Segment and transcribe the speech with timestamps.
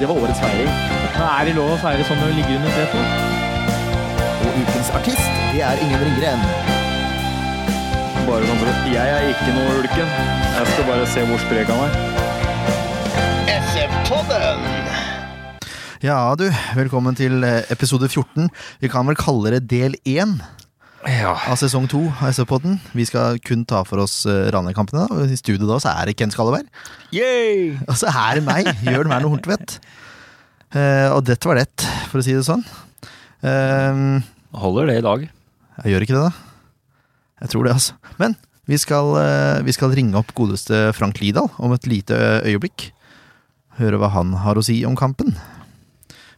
[0.00, 0.68] Det var årets feiring.
[1.16, 3.04] Er det lov å feire sånn når du ligger under setet?
[4.44, 6.42] Og ukens artist, det er Ingen Ringgren.
[8.26, 10.12] Bare sånn for at Jeg er ikke noe ulken.
[10.58, 11.96] Jeg skal bare se hvor sprek han er.
[16.04, 16.44] Ja, du,
[16.76, 18.50] velkommen til eh, episode 14.
[18.84, 19.96] Vi kan vel kalle det del
[21.06, 22.80] 1 av sesong to av SV-podden.
[22.96, 26.16] Vi skal kun ta for oss uh, Ranheim-kampene, og i studio da så er det
[26.18, 26.66] Ken Skalleberg.
[27.14, 27.76] Yay!
[27.86, 29.76] Og så er det meg, Jørn Werner Horntvedt.
[30.74, 31.68] Uh, og dette var det,
[32.10, 32.64] for å si det sånn.
[33.44, 34.18] Uh,
[34.58, 35.28] Holder det i dag.
[35.84, 36.66] jeg gjør ikke det, da.
[37.44, 37.98] Jeg tror det, altså.
[38.18, 38.34] Men
[38.66, 42.90] vi skal, uh, vi skal ringe opp godeste Frank Lidahl om et lite øyeblikk.
[43.78, 45.36] Høre hva han har å si om kampen.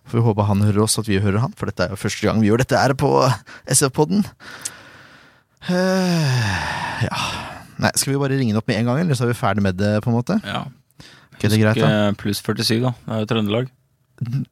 [0.09, 2.25] Får vi håpe han hører oss, at vi hører han, for dette er jo første
[2.25, 3.11] gang vi gjør dette her på
[3.69, 4.25] SF-podden.
[5.69, 7.17] Uh, ja
[7.83, 9.63] Nei, Skal vi bare ringe den opp med en gang, eller så er vi ferdig
[9.63, 9.99] med det?
[10.03, 10.39] på en måte?
[10.47, 10.65] Ja.
[11.35, 12.95] Ok, det er greit da Husk, eh, Pluss 47, da.
[13.05, 13.69] Det er jo Trøndelag.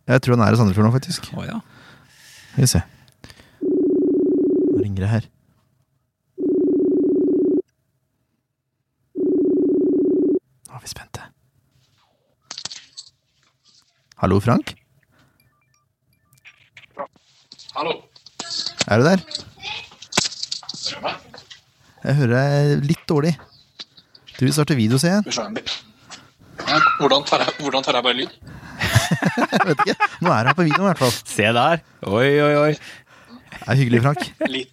[0.06, 1.26] Jeg tror han er i Sandefjord nå, faktisk.
[1.34, 1.56] Å ja.
[2.52, 2.82] Skal vi se.
[3.64, 5.26] Nå ringer det her.
[10.68, 11.26] Nå er vi spente.
[14.22, 14.76] Hallo, Frank?
[17.76, 17.92] Hallo.
[18.88, 19.20] Er du der?
[22.06, 23.34] Jeg hører deg litt dårlig.
[24.38, 25.64] Du vil starte video, ser jeg.
[26.62, 28.32] Ja, hvordan, tar jeg, hvordan tar jeg bare lyd?
[28.80, 30.08] jeg vet ikke.
[30.24, 31.12] Nå er han på video, i hvert fall.
[31.28, 31.84] Se der!
[32.08, 32.72] Oi, oi, oi.
[32.72, 34.24] Det er hyggelig, Frank.
[34.48, 34.72] Litt.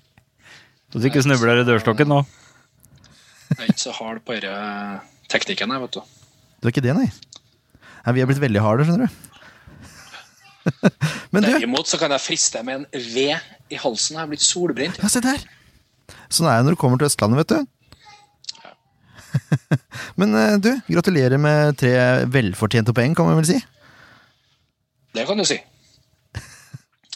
[0.94, 2.22] Så du ikke snubler i dørstokken nå.
[3.52, 5.04] Jeg er ikke så hard på denne
[5.34, 6.02] teknikken jeg, vet du.
[6.62, 7.10] Du er ikke det, nei?
[8.06, 9.33] nei vi har blitt veldig harde, skjønner du.
[11.34, 13.36] Men du, Derimot så kan jeg friste med en ved
[13.74, 14.16] i halsen.
[14.16, 15.00] Jeg har blitt solbrent.
[15.02, 15.44] Ja, se der!
[16.34, 17.60] Sånn er det når du kommer til Østlandet, vet du.
[20.20, 21.94] Men eh, du, gratulerer med tre
[22.32, 23.60] velfortjente poeng, kan man vel si.
[25.14, 25.60] Det kan du si.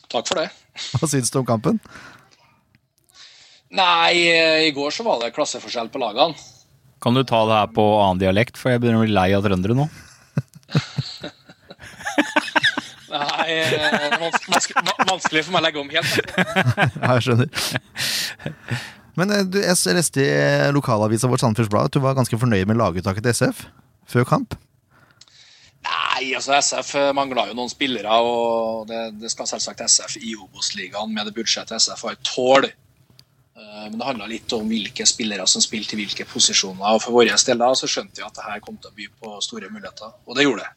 [0.07, 0.49] Takk for det.
[0.99, 1.81] Hva syns du om kampen?
[3.77, 6.37] Nei, eh, i går så var det klasseforskjell på lagene.
[7.03, 9.43] Kan du ta det her på annen dialekt, for jeg begynner å bli lei av
[9.45, 9.85] trøndere nå.
[13.07, 16.13] Nei, eh, det er vanskelig, vanskelig for meg å legge om helt.
[17.01, 17.49] Ja, jeg skjønner.
[19.17, 22.69] Men eh, du, jeg leste i lokalavisa vårt Sandefjords Blad at du var ganske fornøyd
[22.69, 23.65] med laguttaket til SF
[24.07, 24.57] før kamp.
[25.87, 31.13] Nei, altså SF mangla jo noen spillere, og det, det skal selvsagt SF i Obos-ligaen
[31.13, 32.67] med det budsjettet SF har tål.
[32.67, 36.97] Eh, Men det handla litt om hvilke spillere som spilte i hvilke posisjoner.
[36.97, 39.07] Og for vår del da, så skjønte vi at det her kom til å by
[39.21, 40.73] på store muligheter, og det gjorde det.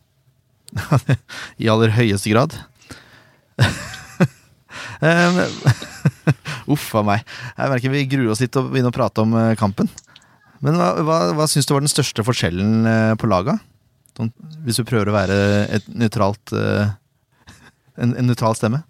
[1.63, 2.57] I aller høyeste grad.
[6.71, 7.25] Uff a meg.
[7.57, 9.91] Jeg merker vi gruer oss litt til å begynne å prate om eh, kampen.
[10.61, 13.57] Men hva, hva, hva syns du var den største forskjellen eh, på laga?
[14.17, 14.33] Sånn,
[14.67, 15.39] hvis du prøver å være
[15.79, 16.93] et nøytralt eh,
[18.01, 18.83] en, en nøytral stemme?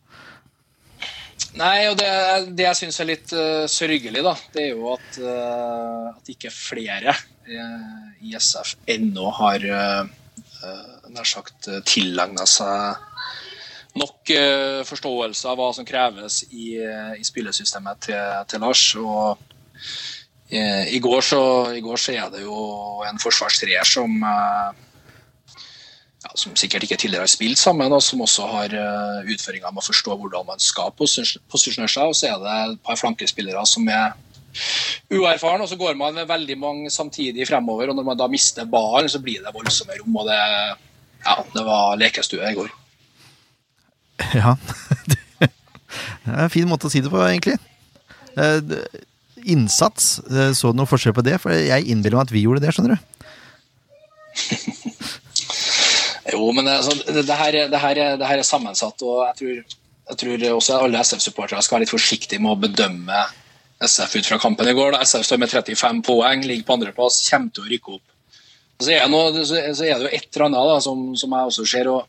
[1.58, 2.10] Nei, og det,
[2.54, 6.52] det jeg syns er litt uh, sørgelig, da, det er jo at, uh, at ikke
[6.54, 10.04] flere uh, i SF ennå har uh,
[11.10, 12.98] nær sagt uh, tilegna seg
[13.98, 18.84] nok eh, forståelse av hva som kreves i, eh, i spillesystemet til, til Lars.
[19.00, 19.40] Og
[20.50, 21.42] eh, i, går så,
[21.74, 22.60] i går så er det jo
[23.08, 24.86] en forsvarstreer som eh,
[26.20, 28.74] ja, som sikkert ikke tidligere har spilt sammen, og som også har
[29.24, 32.10] utføringer med å forstå hvordan man skal posis- posisjonere seg.
[32.10, 34.12] Og så er det et par flankespillere som er
[35.10, 37.90] uerfaren, og så går man veldig mange samtidig fremover.
[37.92, 40.18] Og når man da mister ballen, så blir det voldsomme rom.
[40.22, 40.38] Og det,
[41.26, 42.70] ja, det var lekestue i går.
[44.36, 44.56] Ja.
[46.20, 47.56] Det er en fin måte å si det på, egentlig.
[48.38, 48.60] Eh,
[49.50, 51.38] Innsats, eh, så du noe forskjell på det?
[51.42, 53.00] For jeg innbiller meg at vi gjorde det, skjønner du.
[56.30, 59.24] Jo, men altså, det, det, her, er- det, her, er- det her er sammensatt, og
[59.24, 59.56] jeg tror,
[60.12, 63.18] jeg tror også alle SF-supportere skal være litt forsiktige med å bedømme
[63.80, 64.92] SF ut fra kampen i går.
[64.92, 65.02] Da.
[65.04, 68.06] SF står med 35 poeng, ligger på andreplass, kommer til å rykke opp.
[68.80, 71.36] Og Så er, det noe, så er det jo et eller annet da, som, som
[71.36, 71.86] jeg også ser.
[71.92, 72.00] og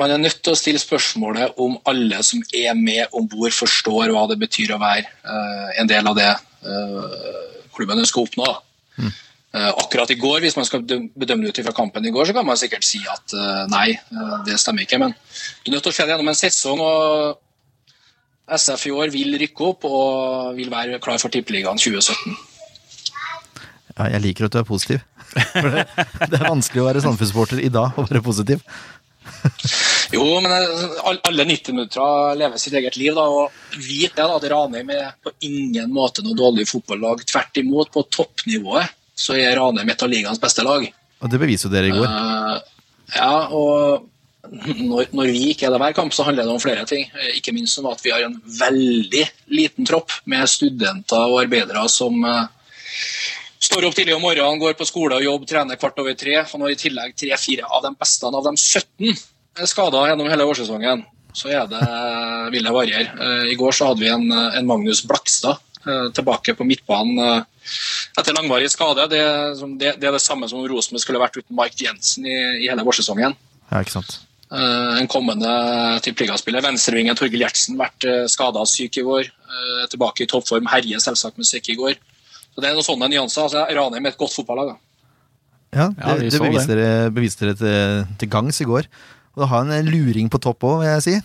[0.00, 4.12] Man er nødt til å stille spørsmålet om alle som er med om bord, forstår
[4.14, 8.48] hva det betyr å være uh, en del av det uh, klubben ønsker å oppnå.
[8.48, 8.56] da.
[9.52, 12.32] Eh, akkurat i går, hvis man skal bedømme det ut fra kampen i går, så
[12.32, 13.34] kan man sikkert si at
[13.68, 13.92] nei,
[14.46, 14.96] det stemmer ikke.
[15.00, 17.41] Men du er nødt til å se det gjennom en sesong, og
[18.50, 22.34] SF i år vil rykke opp og vil være klar for Tippeligaen 2017.
[23.92, 25.02] Ja, jeg liker at du er positiv.
[25.52, 25.84] For det,
[26.28, 28.64] det er vanskelig å være Sandefjord-supporter i dag og være positiv.
[30.12, 33.14] Jo, men eh, alle 90 minutter lever sitt eget liv.
[33.16, 37.22] da, og Vit det da, at Ranheim er på ingen måte noe dårlig fotballag.
[37.30, 40.84] Tvert imot, på toppnivået så er Ranheim et av ligaens beste lag.
[41.22, 42.12] Og det beviser jo dere i går.
[42.12, 42.84] Uh,
[43.16, 44.04] ja, og
[44.50, 47.04] når, når vi ikke er der hver kamp, så handler det om flere ting.
[47.14, 49.22] Eh, Ikke minst om at vi har en veldig
[49.54, 52.48] liten tropp med studenter og arbeidere som eh,
[53.62, 56.40] står opp tidlig om morgenen, går på skole og jobb, trener kvart over tre.
[56.42, 59.12] Og når i tillegg tre-fire av de beste av de 17
[59.62, 61.84] er skada gjennom hele årssesongen, så er det,
[62.52, 63.12] vil det variere.
[63.14, 67.46] Eh, I går så hadde vi en, en Magnus Blakstad eh, tilbake på midtbanen eh,
[68.18, 69.06] etter langvarig skade.
[69.12, 69.22] Det,
[69.78, 72.68] det, det er det samme som om Rosenborg skulle vært uten Mike Jensen i, i
[72.68, 73.38] hele vårsesongen.
[73.70, 74.18] Ja, ikke sant.
[74.52, 75.50] Eh, en kommende
[76.04, 76.60] tippeligaspiller.
[76.64, 79.30] Venstrevingen Torgill Gjertsen vært uh, skada og syk i går.
[79.30, 80.68] Eh, tilbake i toppform.
[80.68, 81.96] Herje selvsagt med syk i går.
[82.52, 83.46] Så Det er noen sånne nyanser.
[83.46, 84.74] Altså, Ranheim er et godt fotballag.
[84.74, 84.76] da.
[85.72, 88.90] Ja, Ja, det, det beviste dere, beviste dere til, til gangs i går.
[89.32, 91.16] Og det har en luring på topp òg, vil jeg si.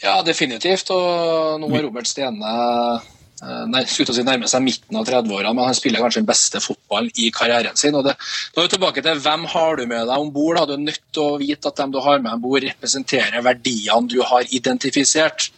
[0.00, 0.88] Ja, definitivt.
[0.94, 3.08] Og nå er Robert Stene eh,
[3.38, 7.10] skulle å si nærmer seg midten av 30-åra, men han spiller kanskje den beste fotballen
[7.22, 7.94] i karrieren sin.
[7.94, 8.16] og det,
[8.54, 10.58] Da er vi tilbake til hvem har du med deg om bord.
[10.66, 14.08] Du er nødt til å vite at dem du har med om bord, representerer verdiene
[14.08, 15.50] du har identifisert.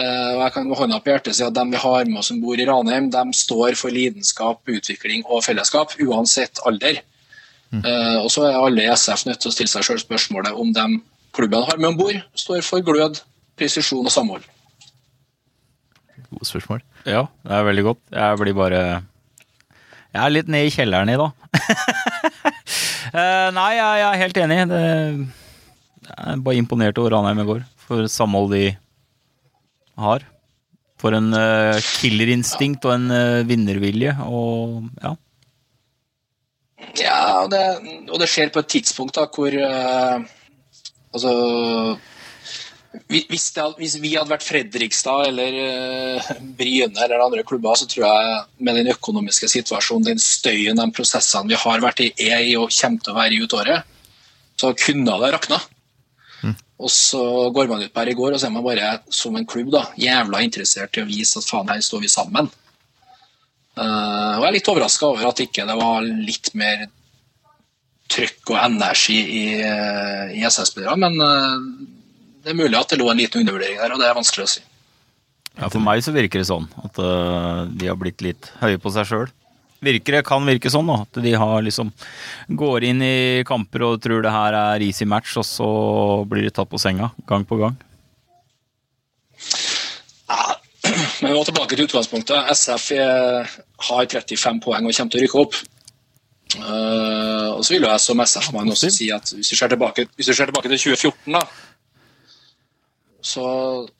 [0.00, 2.32] Eh, og jeg kan med hånda på hjertet si at dem vi har med oss
[2.32, 7.02] om bord i Ranheim, dem står for lidenskap, utvikling og fellesskap, uansett alder.
[7.72, 10.72] Eh, og så er alle i SF nødt til å stille seg selv spørsmålet om
[10.76, 10.86] de
[11.32, 13.22] klubbene har med om bord, står for glød,
[13.56, 14.44] presisjon og samhold.
[16.32, 16.82] Gode spørsmål.
[17.04, 18.02] Ja, det er veldig godt.
[18.14, 18.80] Jeg blir bare
[20.12, 21.30] Jeg er litt ned i kjelleren i dag.
[23.12, 24.56] Eh, Nei, jeg jeg er helt enig.
[24.70, 24.78] Det
[26.06, 27.58] jeg er bare imponert over Ranheim i går.
[27.84, 28.62] For samhold de
[30.00, 30.24] har.
[31.02, 34.14] For en eh, killerinstinkt og en eh, vinnervilje.
[34.24, 35.12] Og ja.
[36.98, 37.62] Ja, og det,
[38.08, 40.24] og det skjer på et tidspunkt da, hvor uh,
[41.12, 41.30] Altså
[43.08, 48.04] hvis, det, hvis vi hadde vært Fredrikstad eller uh, Bryne eller andre klubber, så tror
[48.04, 52.56] jeg med den økonomiske situasjonen, den støyen, de prosessene vi har vært i, er i
[52.60, 53.88] og kommer til å være i ut året,
[54.60, 55.60] så kunne det rakna.
[56.82, 57.22] Og så
[57.54, 59.70] går man ut på her i går, og så er man bare som en klubb
[59.70, 62.50] da, jævla interessert i å vise at faen, her står vi sammen.
[63.78, 66.88] Uh, og jeg er litt overraska over at ikke det var litt mer
[68.12, 71.62] trykk og energi i, eh, i SS-spillere, men eh,
[72.42, 74.50] det er mulig at det lå en liten undervurdering der, og det er vanskelig å
[74.56, 74.64] si.
[75.58, 78.92] ja, for meg så virker det sånn at eh, de har blitt litt høye på
[78.94, 79.30] seg sjøl.
[79.82, 81.90] Virker det, kan virke sånn da, at de har liksom
[82.62, 83.16] går inn i
[83.46, 85.70] kamper og tror det her er easy match, og så
[86.30, 87.78] blir de tatt på senga gang på gang.
[90.30, 90.54] Ja,
[91.20, 92.54] men vi må tilbake til utgangspunktet.
[92.54, 92.88] SF
[93.88, 95.62] har 35 poeng og kommer til å rykke opp.
[96.52, 100.28] Uh, og så vil jeg som SF-mann også si at hvis du ser tilbake, hvis
[100.28, 101.42] du ser tilbake til 2014, da,
[103.22, 103.46] så,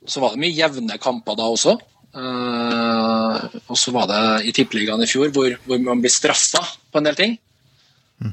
[0.04, 1.76] så var det mye jevne kamper da også.
[2.12, 6.60] Eh, og så var det i Tippeligaen i fjor hvor, hvor man blir straffa
[6.92, 7.36] på en del ting.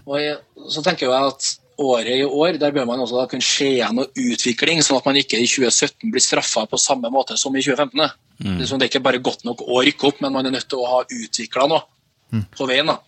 [0.03, 0.37] Og jeg,
[0.69, 3.95] så tenker jeg at året i år, der bør man også da kunne se igjen
[3.95, 7.63] noe utvikling, sånn at man ikke i 2017 blir straffa på samme måte som i
[7.63, 8.17] 2015.
[8.39, 10.57] Det, er sånn, det er ikke bare godt nok å rykke opp, men man er
[10.57, 12.91] nødt til å ha utvikla noe på veien.
[12.91, 12.99] da.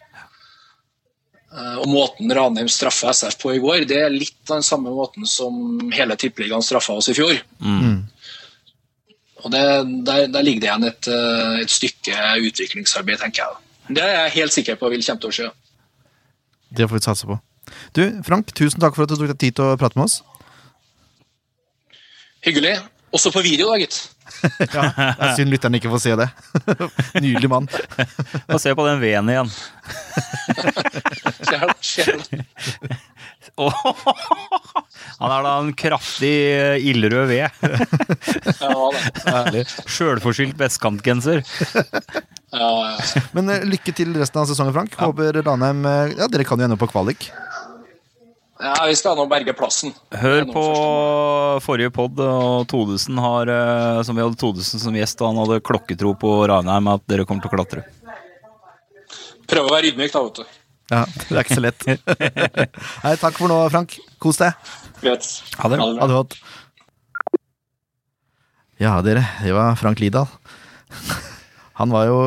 [1.52, 5.28] Eh, Og måten Ranheim straffa SF på i går, det er litt den samme måten
[5.28, 7.36] som hele Tippeligaen straffa oss i fjor.
[9.42, 9.62] Og det,
[10.06, 12.18] der, der ligger det igjen et, eh, et stykke
[12.48, 13.96] utviklingsarbeid, tenker jeg.
[13.98, 15.48] Det er jeg helt sikker på vil komme til å skje.
[16.72, 17.40] Det får vi satse på.
[17.98, 20.22] Du, Frank, tusen takk for at du tok deg tid til å prate med oss.
[22.46, 22.78] Hyggelig.
[23.12, 23.98] Også på video, da, gitt.
[24.76, 26.30] Ja, det er Synd lytteren ikke får se det.
[27.24, 27.70] Nydelig mann.
[28.48, 29.52] Få se på den veden igjen.
[31.82, 32.16] Ser.
[35.22, 37.50] Han er da en kraftig eh, ildrød ved.
[38.62, 39.64] Ja.
[39.86, 41.44] Sjølforskyldt vestkantgenser.
[42.52, 43.22] Ja, ja.
[43.36, 44.98] Men eh, lykke til resten av sesongen, Frank.
[45.00, 47.30] Håper Ranheim eh, Ja, dere kan jo ende på kvalik.
[48.62, 49.94] Ja, vi skal nå berge plassen.
[50.22, 50.64] Hør på
[51.66, 55.62] forrige pod, og Todesen har, eh, som vi hadde Todesen som gjest, og han hadde
[55.66, 57.86] klokketro på Ranheim at dere kommer til å klatre.
[59.52, 60.58] Prøv å være ydmyk, da, vet du.
[60.92, 61.86] Ja, Det er ikke så lett.
[63.06, 63.96] Nei, takk for nå, Frank.
[64.22, 64.72] Kos deg.
[65.02, 65.28] Greit.
[65.60, 65.80] Ha det.
[65.80, 66.36] Ha det godt.
[68.82, 69.24] Ja, dere.
[69.44, 70.28] Det var Frank Lidahl.
[71.80, 72.18] Han var jo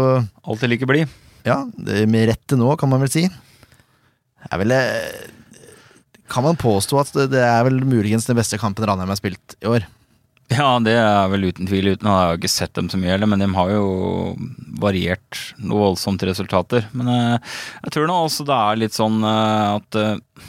[0.48, 1.12] Alltid like blid.
[1.44, 1.60] Ja,
[2.08, 3.26] med rette nå, kan man vel si.
[3.28, 5.26] Det er vel eh,
[6.32, 9.56] Kan man påstå at det det er vel muligens den beste kampen Ranheim har spilt
[9.60, 9.84] i år?
[10.52, 11.94] Ja, det er vel uten tvil.
[11.94, 13.84] Uten, jeg har ikke sett dem så mye heller, men de har jo
[14.80, 16.84] variert noe voldsomt resultater.
[16.92, 17.54] Men eh,
[17.86, 20.42] jeg tror nå også det er litt sånn eh, at eh,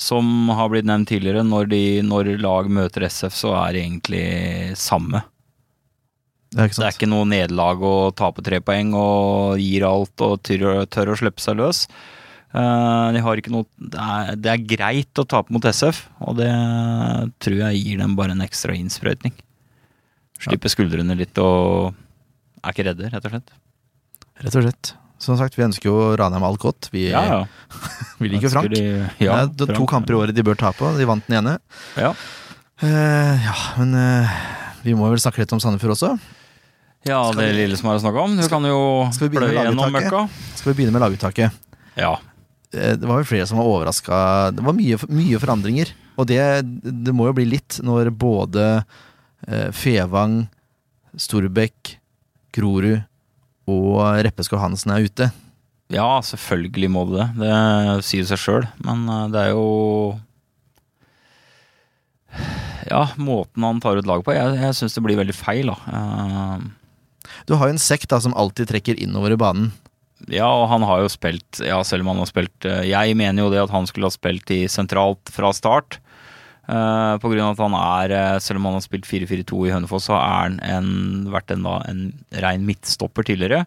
[0.00, 4.24] Som har blitt nevnt tidligere, når, de, når lag møter SF, så er det egentlig
[4.80, 5.20] samme.
[6.50, 10.24] Det er ikke Det er ikke noe nederlag å tape tre poeng og gir alt
[10.24, 11.84] og tør, tør å slippe seg løs.
[12.50, 16.40] Eh, de har ikke noe det er, det er greit å tape mot SF, og
[16.40, 16.50] det
[17.42, 19.34] tror jeg gir dem bare en ekstra innsprøytning.
[20.40, 21.92] Slippe skuldrene litt og
[22.64, 23.52] er ikke redde, rett og slett.
[24.40, 24.92] Rett og slett.
[25.20, 26.88] Som sagt, vi ønsker jo Ranheim alt godt.
[26.94, 27.40] Vi, Ja, ja.
[28.22, 28.72] vi liker Frank.
[28.72, 29.90] De- ja, det er to Frank.
[29.92, 31.58] kamper i året de bør tape, de vant den ene.
[32.00, 32.14] Ja.
[32.80, 34.38] uh, ja, men uh,
[34.82, 36.14] vi må vel snakke litt om Sandefjord også.
[37.04, 38.38] ja, det lille som er å snakke om.
[38.40, 38.80] Du kan jo
[39.12, 40.24] skal vi pløye gjennom møkka.
[40.56, 41.52] Skal vi begynne med laguttaket?
[42.00, 42.14] Ja.
[42.74, 44.16] Eh, Det var jo flere som var overraska.
[44.56, 45.92] Det var mye, mye forandringer.
[46.20, 46.40] Og det,
[46.84, 48.64] det må jo bli litt når både
[49.48, 50.42] eh, Fevang,
[51.16, 51.96] Storbekk,
[52.54, 53.00] Grorud
[53.70, 55.30] og Reppeskog Hansen er ute.
[55.90, 57.28] ja, selvfølgelig må det det.
[57.42, 60.18] Det sier seg sjøl, men eh, det er jo
[62.90, 64.34] Ja, måten han tar ut lag på.
[64.34, 65.76] Jeg, jeg syns det blir veldig feil, da.
[65.90, 66.68] Uh...
[67.46, 69.70] Du har jo en sekk da som alltid trekker innover i banen.
[70.28, 73.46] Ja, og han har jo spilt Ja, selv om han har spilt eh, Jeg mener
[73.46, 76.00] jo det at han skulle ha spilt i sentralt fra start.
[76.70, 79.72] Uh, på grunn av at han er, eh, selv om han har spilt 4-4-2 i
[79.74, 80.90] Hønefoss, så har han en,
[81.32, 82.02] vært en, da, en
[82.44, 83.64] rein midtstopper tidligere.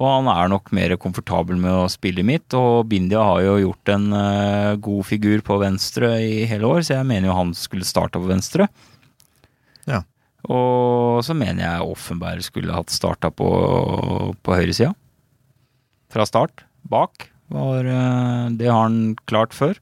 [0.00, 3.92] Og han er nok mer komfortabel med å spille midt, og Bindia har jo gjort
[3.94, 7.86] en uh, god figur på venstre i hele år, så jeg mener jo han skulle
[7.86, 8.66] starta på venstre.
[9.86, 10.02] Ja.
[10.50, 13.46] Og så mener jeg Offenberg skulle hatt starta på,
[14.42, 14.90] på høyresida.
[16.14, 16.62] Fra start.
[16.86, 17.28] Bak.
[17.52, 19.78] Var, eh, det har han klart før.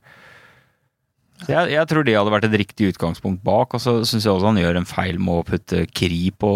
[1.48, 3.74] Jeg, jeg tror det hadde vært et riktig utgangspunkt bak.
[3.76, 6.52] Og så syns jeg også han gjør en feil med å putte Kri på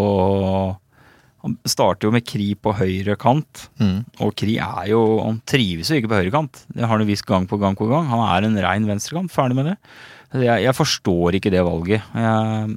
[1.46, 3.68] Han starter jo med Kri på høyre kant.
[3.82, 4.04] Mm.
[4.24, 6.64] Og Kri er jo Han trives jo ikke på høyre kant.
[6.72, 8.08] Det har han visst gang på gang på gang.
[8.10, 9.32] Han er en rein venstrekant.
[9.32, 9.78] Ferdig med det.
[10.36, 12.06] Jeg, jeg forstår ikke det valget.
[12.14, 12.76] Jeg,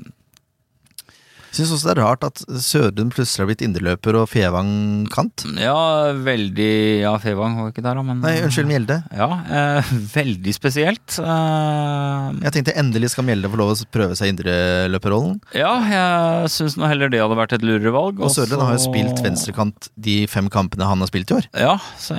[1.50, 4.70] Syns også det er rart at Sørum plutselig har blitt indreløper og Fevang
[5.10, 5.46] kant.
[5.58, 5.74] ja,
[6.14, 6.68] veldig
[7.02, 9.00] Ja, Fevang var ikke der, da, men Nei, unnskyld, Mjelde.
[9.18, 11.18] Ja, eh, veldig spesielt.
[11.18, 15.40] Eh, Jeg tenkte endelig skal Mjelde få lov å prøve seg i indreløperrollen.
[15.58, 18.22] ja, jeg syns nå heller det hadde vært et lurere valg.
[18.22, 21.50] Og Sørdrum har jo spilt venstrekant de fem kampene han har spilt i år.
[21.58, 22.18] Ja, så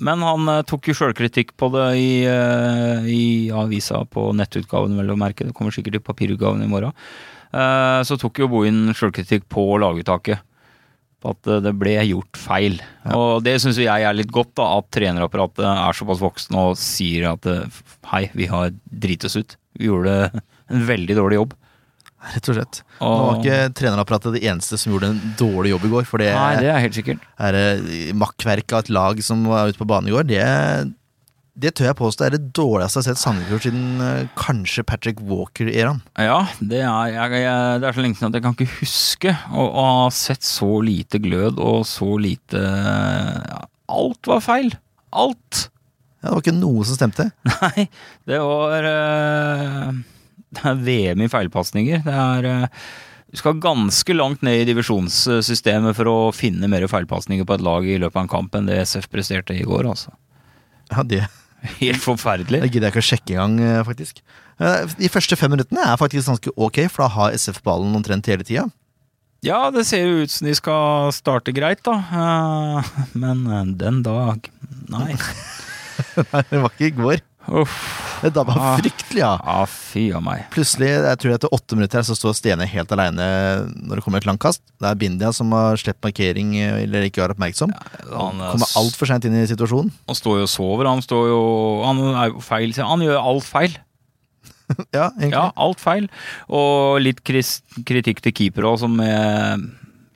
[0.00, 5.12] Men han eh, tok jo sjølkritikk på det i, eh, i avisa på nettutgaven, vel
[5.12, 5.44] å merke.
[5.46, 6.94] Det kommer sikkert i papirutgaven i morgen.
[7.50, 10.42] Eh, så tok jo Bohin sjølkritikk på laguttaket.
[11.20, 12.78] På at eh, det ble gjort feil.
[13.16, 17.32] Og det syns jeg er litt godt, da, at trenerapparatet er såpass voksne og sier
[17.34, 17.80] at eh,
[18.12, 19.58] hei, vi har driti oss ut.
[19.78, 20.22] Vi gjorde
[20.70, 21.58] en veldig dårlig jobb.
[22.20, 22.82] Rett og slett.
[23.00, 26.08] Nå var ikke trenerapparatet det eneste som gjorde en dårlig jobb i går.
[26.08, 27.22] For det, nei, det er helt sikkert.
[27.40, 30.42] er makkverket av et lag som var ute på banen i går, det,
[31.60, 35.20] det tør jeg påstå er det dårligste jeg har sett Sandefjord siden eh, kanskje Patrick
[35.26, 36.00] Walker-æraen.
[36.20, 39.34] Ja, det er, jeg, jeg, det er så lenge siden at jeg kan ikke huske
[39.50, 44.72] å, å ha sett så lite glød og så lite ja, Alt var feil.
[45.10, 45.66] Alt.
[46.20, 47.30] Ja, det var ikke noe som stemte.
[47.50, 47.86] Nei,
[48.28, 49.92] det var uh,
[50.54, 52.04] Det er VM i feilpasninger.
[52.06, 52.86] Det er uh,
[53.32, 57.88] Du skal ganske langt ned i divisjonssystemet for å finne mer feilpasninger på et lag
[57.88, 60.14] i løpet av en kamp enn det SF presterte i går, altså.
[60.90, 61.24] Ja, det,
[61.80, 62.60] Helt forferdelig.
[62.62, 64.20] det gidder jeg ikke å sjekke engang, eh, faktisk.
[64.60, 68.26] Eh, De første fem minuttene er faktisk ganske ok, for da har SF ballen omtrent
[68.32, 68.66] hele tida.
[69.44, 71.96] Ja, det ser jo ut som de skal starte greit, da.
[71.96, 74.48] Eh, Men den dag
[74.90, 75.14] Nei.
[76.32, 77.20] Nei, det var ikke i går.
[77.50, 77.76] Uff.
[78.22, 78.76] Det dabba Ah.
[78.78, 79.40] fryktelig av.
[79.44, 80.44] Ja, fy av meg.
[80.52, 83.26] Plutselig, jeg tror etter åtte minutter her, så står Stene helt aleine
[83.74, 84.60] når det kommer et langkast.
[84.78, 87.72] Det er Bindia som har slept markering eller ikke var oppmerksom.
[88.12, 89.90] Han, eh, Kommer altfor seint inn i situasjonen.
[90.06, 90.86] Han står jo og sover.
[90.86, 91.40] Han står jo
[91.84, 92.72] Han er jo feil.
[92.76, 93.76] Han gjør alt feil.
[94.94, 95.32] Ja, egentlig.
[95.34, 96.04] Ja, alt feil.
[96.48, 99.56] Og litt kritikk til keeper òg, som eh,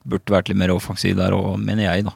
[0.07, 2.13] burde vært litt mer offensiv der òg, mener jeg, da.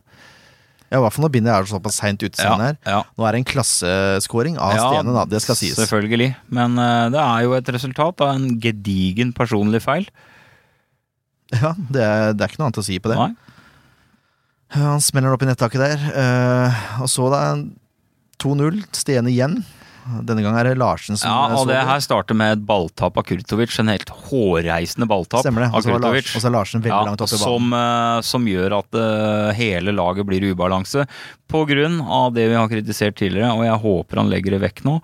[0.90, 2.78] Ja, I hvert fall når Bindia er såpass seint ute som er.
[2.88, 3.04] ja.
[3.14, 5.26] Nå er det en klasseskåring av Ja, Stene, da.
[5.30, 5.76] Det skal sies.
[5.78, 6.32] Selvfølgelig.
[6.50, 10.10] Men uh, det er jo et resultat av en gedigen personlig feil.
[11.50, 13.16] Ja, det er, det er ikke noe annet å si på det.
[13.18, 13.32] Nei.
[14.76, 16.04] Han smeller opp i nettaket der.
[16.14, 17.40] Uh, og så da
[18.44, 18.84] 2-0.
[18.94, 19.56] Stene igjen.
[20.26, 23.24] Denne gang er det Larsen som Ja, og det her starter med et balltap av
[23.28, 23.76] Kurtovic.
[23.82, 25.74] En helt hårreisende balltap Stemmer det.
[25.76, 26.32] av Kurtovic.
[26.36, 27.46] og så er Larsen veldig langt oppe i banen.
[27.46, 31.06] som, eh, som gjør at eh, hele laget blir i ubalanse.
[31.50, 34.84] På grunn av det vi har kritisert tidligere, og jeg håper han legger det vekk
[34.86, 34.96] nå.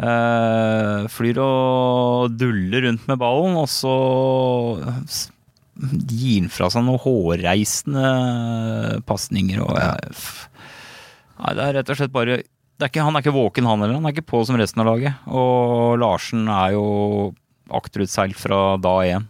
[0.00, 3.96] Eh, flyr og duller rundt med ballen, og så
[6.10, 8.06] gir han fra seg noen hårreisende
[9.08, 9.60] pasninger.
[9.64, 9.72] Og
[11.40, 12.34] Nei, det er rett og slett bare
[12.86, 13.94] er ikke, Han er ikke våken, han heller.
[14.00, 15.14] Han er ikke på som resten av laget.
[15.28, 16.86] Og Larsen er jo
[17.70, 19.26] akterutseilt fra da én.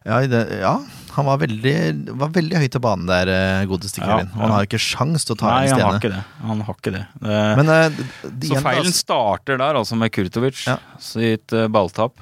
[0.00, 0.78] Ja, det, ja,
[1.12, 1.74] han var veldig,
[2.16, 4.30] var veldig høyt til banen der, eh, godeste Ja, Kevin.
[4.32, 6.22] Og han har har ikke sjans til å ta Nei, en han har ikke det.
[6.48, 7.02] Han har ikke det.
[7.20, 8.06] det Men eh, d-
[8.48, 10.78] så igjen, feilen starter der, altså med Kurtovic Ja.
[10.98, 12.16] sitt eh, balltap.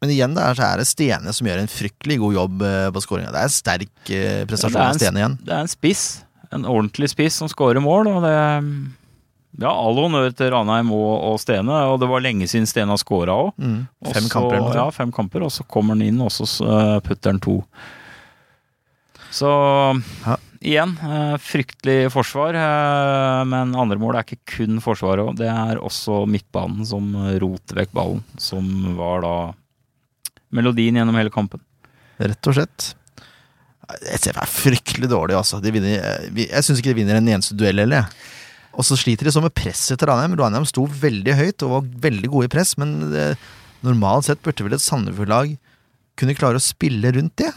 [0.00, 2.62] men igjen der, så er det Stene som gjør en fryktelig god jobb
[2.94, 3.32] på skåringa.
[3.34, 4.12] Det er en sterk
[4.46, 5.38] prestasjon av Stene igjen.
[5.42, 6.04] Det er en spiss.
[6.54, 8.36] En ordentlig spiss som skårer mål, og det
[9.58, 13.00] Ja, all honnør til Ranheim og, og Stene, og det var lenge siden Stene har
[13.02, 13.48] scora òg.
[13.58, 13.80] Mm.
[14.14, 17.32] Fem kamper eller Ja, fem kamper, og så kommer han inn, og så eh, putter
[17.34, 17.56] han to.
[19.34, 19.48] Så
[20.26, 20.36] Ja.
[20.62, 25.36] igjen, eh, fryktelig forsvar, eh, men andre mål er ikke kun forsvaret òg.
[25.42, 27.10] Det er også midtbanen som
[27.42, 28.64] roter vekk ballen, som
[28.96, 29.34] var da
[30.54, 31.60] melodien gjennom hele kampen.
[32.18, 32.94] Rett og slett.
[34.14, 35.60] SF er fryktelig dårlig, altså.
[35.62, 35.98] De vinner,
[36.34, 38.04] jeg syns ikke de vinner en eneste duell heller.
[38.06, 38.34] jeg.
[38.76, 40.36] Og så sliter de så med presset til Ranheim.
[40.38, 43.30] Ranheim sto veldig høyt og var veldig gode i press, men det,
[43.86, 45.54] normalt sett burde vel et Sandefjord-lag
[46.18, 47.52] kunne klare å spille rundt det.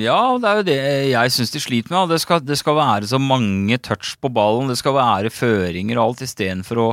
[0.00, 0.78] Ja, det er jo det
[1.10, 2.12] jeg syns de sliter med.
[2.12, 6.04] Det skal, det skal være så mange touch på ballen, det skal være føringer og
[6.04, 6.88] alt, istedenfor å,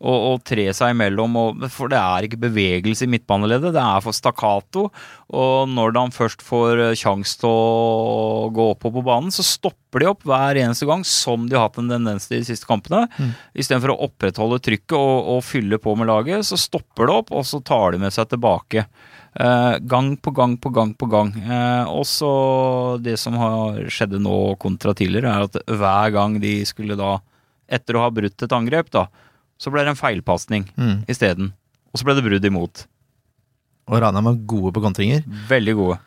[0.00, 1.38] å, og tre seg imellom.
[1.40, 4.88] Og, for det er ikke bevegelse i midtbaneleddet, det er for stakkato.
[5.34, 10.10] Og når de først får sjanse til å gå oppover på banen, så stopper de
[10.10, 13.06] opp hver eneste gang, som de har hatt en tendens til de siste kampene.
[13.54, 17.46] Istedenfor å opprettholde trykket og, og fylle på med laget, så stopper det opp, og
[17.48, 18.88] så tar de med seg tilbake.
[19.34, 21.32] Eh, gang på gang på gang på gang.
[21.34, 26.94] Eh, også det som har skjedde nå kontra tidligere, er at hver gang de skulle
[26.98, 27.16] da,
[27.66, 29.08] etter å ha brutt et angrep, da,
[29.58, 31.04] så ble det en feilpasning Mm.
[31.08, 31.52] isteden.
[31.92, 32.86] Og så ble det brudd imot.
[33.88, 35.22] Og Ranheim er gode på kontringer.
[35.48, 35.98] Veldig gode.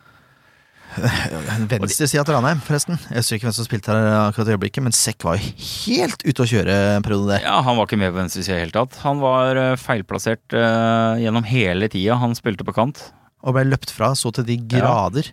[1.68, 2.96] Venstre sida til Ranheim, forresten.
[3.10, 6.24] Jeg husker ikke hvem som spilte her akkurat i øyeblikket, men Sekk var jo helt
[6.26, 7.44] ute å kjøre en periode der.
[7.44, 8.96] Ja, Han var ikke med på venstresida i det hele tatt.
[9.04, 13.02] Han var eh, feilplassert uh, gjennom hele tida han spilte på kant.
[13.44, 15.30] Og ble løpt fra så til de grader.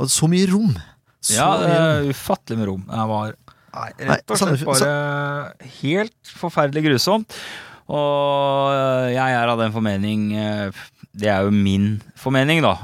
[0.00, 0.72] Og så mye rom!
[1.22, 1.76] Så ja, mye rom.
[2.08, 2.82] er ufattelig med rom.
[2.90, 3.36] Jeg var
[3.76, 4.94] nei, rett og slett bare
[5.80, 7.38] helt forferdelig grusomt.
[7.92, 10.82] Og øh, jeg er av den formening øh,
[11.18, 12.76] Det er jo min formening, da.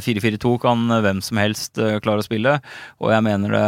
[0.02, 2.56] 4-4-2 kan hvem som helst klare å spille,
[2.98, 3.66] og jeg mener det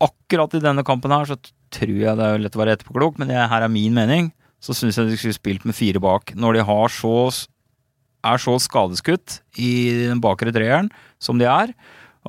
[0.00, 1.36] Akkurat i denne kampen her så
[1.70, 4.30] tror jeg det er lett å være etterpåklok, men det her er min mening.
[4.64, 6.32] Så syns jeg de skulle spilt med fire bak.
[6.32, 7.12] Når de har så
[8.24, 10.88] er så skadeskutt i den bakre treeren
[11.20, 11.74] som de er,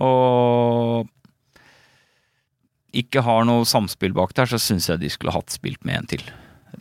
[0.04, 1.08] og
[2.98, 6.10] ikke har noe samspill bak der, så syns jeg de skulle hatt spilt med en
[6.16, 6.24] til.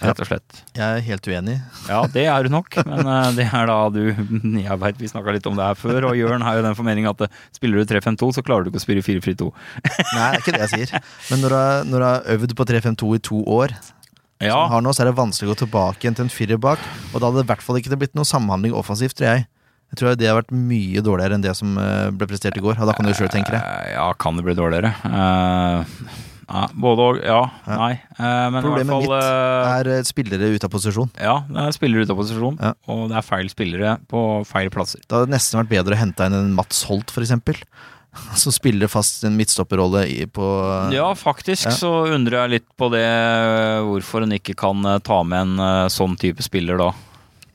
[0.01, 0.59] Rett og slett.
[0.79, 1.57] Jeg er helt uenig.
[1.91, 3.99] Ja, det er du nok, men eh, det er da du
[4.63, 7.09] Jeg veit vi snakka litt om det her før, og Jørn har jo den formening
[7.11, 9.51] at eh, spiller du 3-5-2, så klarer du ikke å spille 4-4-2.
[9.51, 11.09] Nei, det er ikke det jeg sier.
[11.33, 13.75] Men når du har, når du har øvd på 3-5-2 i to år,
[14.41, 16.63] Ja, som har nå, så er det vanskelig å gå tilbake igjen til en firer
[16.71, 16.81] bak.
[17.11, 19.49] Og da hadde det i hvert fall ikke blitt noe samhandling offensivt, tror jeg.
[19.91, 22.79] Jeg tror det har vært mye dårligere enn det som eh, ble prestert i går.
[22.79, 23.59] Og da kan du sjøl tenke det.
[23.61, 24.93] Eh, Ja, kan det bli dårligere?
[25.03, 25.83] Uh,
[26.51, 27.19] ja, både og.
[27.27, 27.77] Ja, Ja.
[27.81, 27.93] nei.
[28.15, 31.11] Uh, men Problemet fall mitt Er spillere ute av posisjon.
[31.19, 32.73] Ja, det er spillere ute av posisjon, Ja.
[32.87, 35.03] og det er feil spillere på feil plasser.
[35.03, 37.59] Det hadde nesten vært bedre å hente inn en Mats Holt, eksempel.
[38.35, 40.47] Som spiller fast en midtstopperrolle på
[40.95, 41.75] Ja, faktisk Ja.
[41.75, 43.07] så undrer jeg litt på det,
[43.87, 46.93] hvorfor en ikke kan ta med en sånn type spiller da.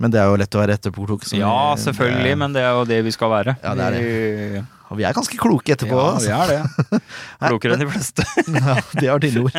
[0.02, 1.26] Men det er jo lett å være etterpåklok.
[1.40, 3.56] Ja, selvfølgelig, men det er jo det vi skal være.
[3.64, 4.64] Ja, det er det.
[4.92, 5.98] Og vi er ganske kloke etterpå.
[5.98, 6.28] Ja, altså.
[6.30, 7.02] vi er det.
[7.50, 8.26] Klokere enn de fleste.
[8.60, 9.56] Ja, det var dine ord.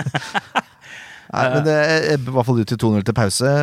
[1.37, 1.77] Nei, men det
[2.15, 3.55] ebber i hvert fall ut til 2-0 til pause.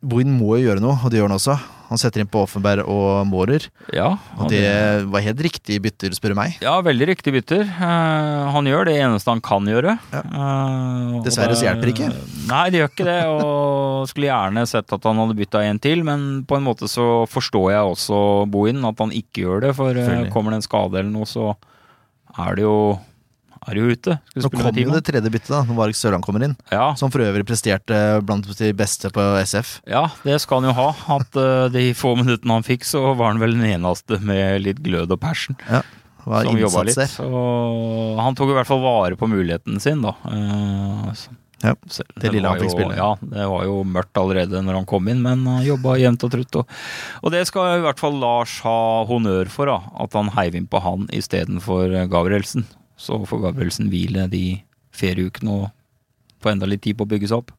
[0.00, 1.56] Bohin må jo gjøre noe, og det gjør han også.
[1.90, 3.64] Han setter inn på Offenberg og Mårer.
[3.92, 4.62] Ja, Og det
[5.10, 6.54] var helt riktig bytter, spør du meg.
[6.62, 7.64] Ja, veldig riktig bytter.
[7.66, 9.96] Eh, han gjør det eneste han kan gjøre.
[10.14, 10.20] Ja.
[10.22, 12.12] Eh, Dessverre så hjelper det ikke.
[12.46, 13.18] Nei, det gjør ikke det.
[13.34, 17.26] Og skulle gjerne sett at han hadde bytta en til, men på en måte så
[17.30, 18.22] forstår jeg også
[18.54, 19.74] Bohin, at han ikke gjør det.
[19.80, 21.56] For eh, kommer det en skade eller noe, så
[22.38, 22.76] er det jo,
[23.68, 24.16] er jo ute.
[24.36, 26.56] Nå kommer kom jo det tredje byttet, da, når Varg Sørland kommer inn.
[26.72, 29.80] Ja, Som for øvrig presterte blant de beste på SF.
[29.86, 30.88] ja, det skal han jo ha.
[31.18, 34.80] At eh, de få minuttene han fikk, så var han vel den eneste med litt
[34.82, 35.56] glød og passion.
[35.68, 36.96] Det var som jobba litt.
[37.00, 37.28] der.
[37.28, 40.16] Og han tok i hvert fall vare på muligheten sin, da.
[40.30, 42.94] Eh, så- Ja, det, det lille han fikk spille.
[42.96, 46.30] Ja, det var jo mørkt allerede når han kom inn, men han jobba jevnt og
[46.32, 46.56] trutt.
[46.56, 46.66] Og,
[47.22, 50.66] og det skal i hvert fall Lars ha honnør for, da, at han heiv inn
[50.72, 52.64] på han istedenfor Gabrielsen.
[53.00, 54.60] Så får Gabrielsen hvile de
[54.96, 55.68] ferieukene og
[56.40, 57.52] få enda litt tid på å bygge seg opp.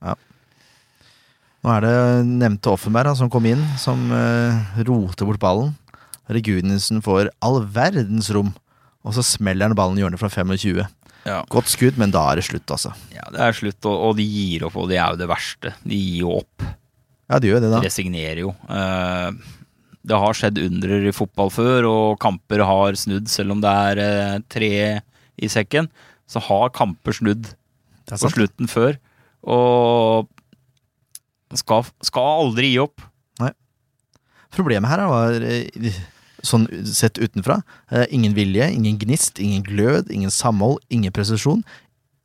[1.62, 5.75] Nå er det nevnte Offenberg da, som kom inn, som uh, roter bort ballen.
[6.32, 8.49] Regunesen får all verdens rom,
[9.06, 10.82] og så smeller han ballen i hjørnet fra 25.
[11.27, 11.41] Ja.
[11.54, 12.95] Godt skudd, men da er det slutt, altså.
[13.13, 15.75] Ja, det er slutt, og, og de gir opp, og det er jo det verste.
[15.86, 16.65] De gir jo opp.
[17.30, 17.82] Ja, de gjør det, da.
[17.82, 18.56] De Resignerer jo.
[18.65, 19.30] Uh,
[20.01, 24.01] det har skjedd undrer i fotball før, og kamper har snudd, selv om det er
[24.01, 24.73] uh, tre
[25.37, 25.89] i sekken.
[26.29, 27.53] Så har kamper snudd
[28.11, 28.97] på slutten før,
[29.47, 30.29] og
[31.57, 33.03] skal, skal aldri gi opp.
[33.41, 33.51] Nei.
[34.55, 35.99] Problemet her var, eh,
[36.45, 41.63] sånn sett utenfra, eh, ingen vilje, ingen gnist, ingen glød, ingen samhold, ingen presisjon.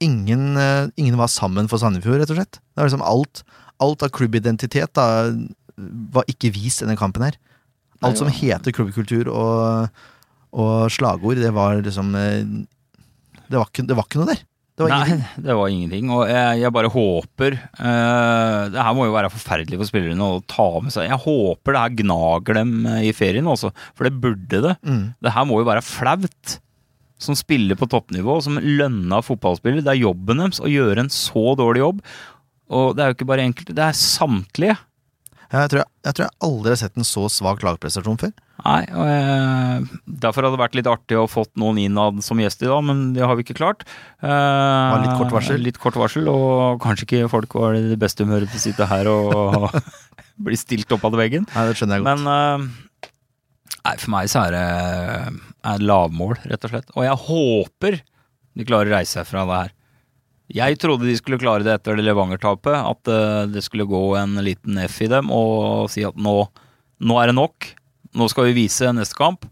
[0.00, 2.58] Ingen, eh, ingen var sammen for Sandefjord, rett og slett.
[2.60, 3.42] Det var liksom alt,
[3.80, 5.32] alt av klubbidentitet da,
[5.76, 7.36] var ikke vist i denne kampen her.
[8.04, 9.88] Alt som heter klubbkultur og,
[10.52, 12.44] og slagord, det var liksom eh,
[13.50, 14.44] det var, ikke, det var ikke noe der.
[14.76, 15.44] Det var Nei, ingenting.
[15.46, 16.08] det var ingenting.
[16.12, 20.42] Og jeg, jeg bare håper uh, Det her må jo være forferdelig for spillerne å
[20.52, 21.08] ta med seg.
[21.08, 24.74] Jeg håper det her gnager dem eh, i ferien også, for det burde det.
[24.84, 25.02] Mm.
[25.24, 26.58] Det her må jo være flaut.
[27.16, 29.80] Som spiller på toppnivå, som lønna fotballspiller.
[29.80, 32.02] Det er jobben deres å gjøre en så dårlig jobb.
[32.76, 34.76] Og det er jo ikke bare enkelte, det er samtlige.
[35.52, 38.32] Jeg, tror jeg, jeg tror jeg aldri har sett en så svak lagprestasjon før.
[38.64, 42.64] Nei, og jeg, Derfor hadde det vært litt artig å fått noen innad som gjest
[42.64, 43.84] i dag, men det har vi ikke klart.
[44.24, 45.62] Eh, litt kort varsel.
[45.62, 48.90] Litt kort varsel, og kanskje ikke folk var i det beste humøret til å sitte
[48.90, 49.68] her og
[50.48, 51.46] bli stilt opp av veggen.
[51.54, 52.26] Nei, det skjønner jeg godt.
[52.26, 53.06] Men eh,
[53.86, 54.66] nei, for meg så er det
[55.66, 56.92] er lavmål, rett og slett.
[56.96, 58.00] Og jeg håper
[58.56, 59.75] de klarer å reise seg fra det her.
[60.54, 64.36] Jeg trodde de skulle klare det etter det Levanger-tapet, at eh, det skulle gå en
[64.46, 66.36] liten F i dem og si at nå,
[67.02, 67.66] nå er det nok.
[68.16, 69.44] Nå skal vi vise neste kamp.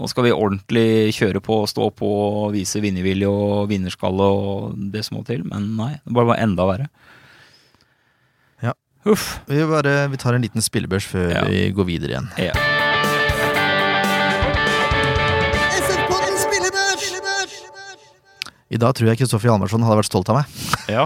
[0.00, 5.04] Nå skal vi ordentlig kjøre på, stå på og vise vinnervilje og vinnerskalle og det
[5.06, 5.42] som må til.
[5.46, 6.88] Men nei, det bare var enda verre.
[8.66, 8.74] Ja.
[9.06, 9.40] Uff.
[9.50, 11.44] Vi, bare, vi tar en liten spillebørs før Ja.
[11.50, 12.30] vi går videre igjen.
[12.50, 12.89] Ja.
[18.70, 20.58] I dag tror jeg Kristoffer Hjalmarsson hadde vært stolt av meg.
[20.92, 21.02] ja.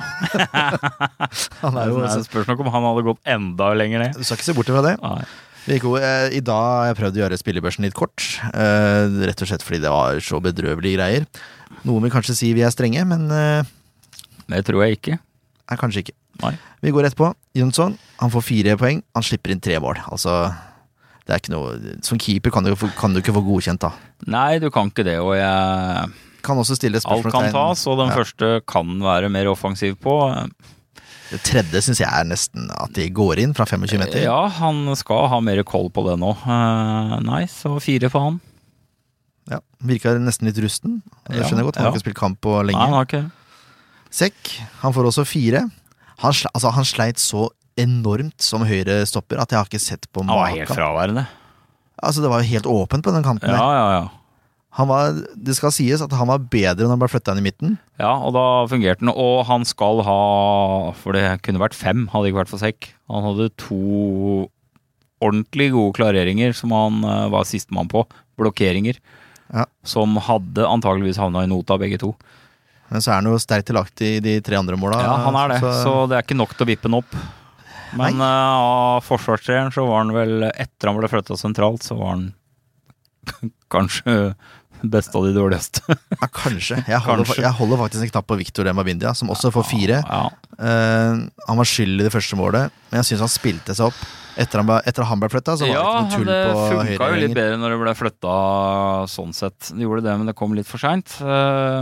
[1.64, 4.18] Han er jo, Nei, spørs nok om han hadde gått enda lenger ned.
[4.18, 4.94] Du skal ikke se bort fra det.
[5.00, 5.22] Nei.
[5.64, 8.20] Eh, I dag har jeg prøvd å gjøre spillebørsen litt kort.
[8.52, 11.24] eh, rett og slett fordi det var så bedrøvelige greier.
[11.88, 13.64] Noen vil kanskje si vi er strenge, men eh,
[14.52, 15.16] Det tror jeg ikke.
[15.70, 16.16] nei, kanskje ikke.
[16.44, 16.52] Nei.
[16.84, 17.32] Vi går rett på.
[17.56, 19.00] Jonsson han får fire poeng.
[19.16, 20.02] Han slipper inn tre mål.
[20.12, 20.52] Altså,
[21.24, 23.94] det er ikke noe Som keeper kan du, kan du ikke få godkjent, da.
[24.28, 26.12] Nei, du kan ikke det, og jeg
[26.44, 28.14] Kan også stille Alt kan tas, og den Ja.
[28.20, 30.14] første kan være mer offensiv på.
[31.30, 34.20] Det tredje syns jeg er nesten at de går inn fra 25 meter.
[34.22, 36.34] Ja, han skal ha mer koll på det nå.
[36.44, 38.40] Eh, nei, så fire for han.
[39.50, 41.00] Ja, Virka nesten litt rusten.
[41.28, 41.76] Det skjønner jeg godt.
[41.80, 43.24] Han har ikke spilt kamp på Nei, han har ikke.
[44.14, 44.52] Sekk,
[44.84, 45.64] han får også fire.
[46.22, 50.22] Han, altså, han sleit så enormt som høyre stopper at jeg har ikke sett på
[50.22, 51.26] Han var helt fraværende.
[52.04, 53.74] Altså, det var jo helt åpent på den kanten Ja, der.
[53.80, 54.08] ja, ja.
[54.74, 57.46] Han var, det skal sies at han var bedre når han ble flytta inn i
[57.46, 57.76] midten.
[58.00, 59.12] Ja, og da fungerte han.
[59.14, 60.18] Og han skal ha
[60.98, 62.88] For det kunne vært fem, hadde det ikke vært for sekk.
[63.12, 64.48] Han hadde to
[65.24, 68.02] ordentlig gode klareringer som han eh, var sistemann på.
[68.40, 68.98] Blokkeringer.
[69.54, 69.68] Ja.
[69.86, 72.12] Som hadde antageligvis havna i nota, begge to.
[72.90, 74.98] Men så er han jo sterkt lagt i de tre andre måla.
[75.02, 75.60] Ja, han er det.
[75.84, 77.14] Så, det er ikke nok til å vippe han opp.
[77.94, 78.26] Men Nei.
[78.26, 82.32] eh, av forsvarstreeren så var han vel Etter han ble flytta sentralt, så var han
[83.74, 84.34] kanskje
[84.90, 85.80] best av de dårligste.
[86.20, 86.78] Ja, kanskje.
[86.88, 87.42] Jeg holder, Kanskje.
[87.46, 90.02] jeg holder faktisk en knapp på Victor Mbabindia, som også får fire.
[90.08, 91.14] Ja, Eh,
[91.48, 93.96] han var skyld i det første målet, men jeg syns han spilte seg opp.
[94.38, 96.36] Etter han ble, etter han ble flytta, så var ja det ikke noe tull det
[96.46, 98.34] på funka høyre jo litt bedre når det ble flytta
[99.10, 99.70] sånn sett.
[99.74, 101.16] Det gjorde det, men det kom litt for seint.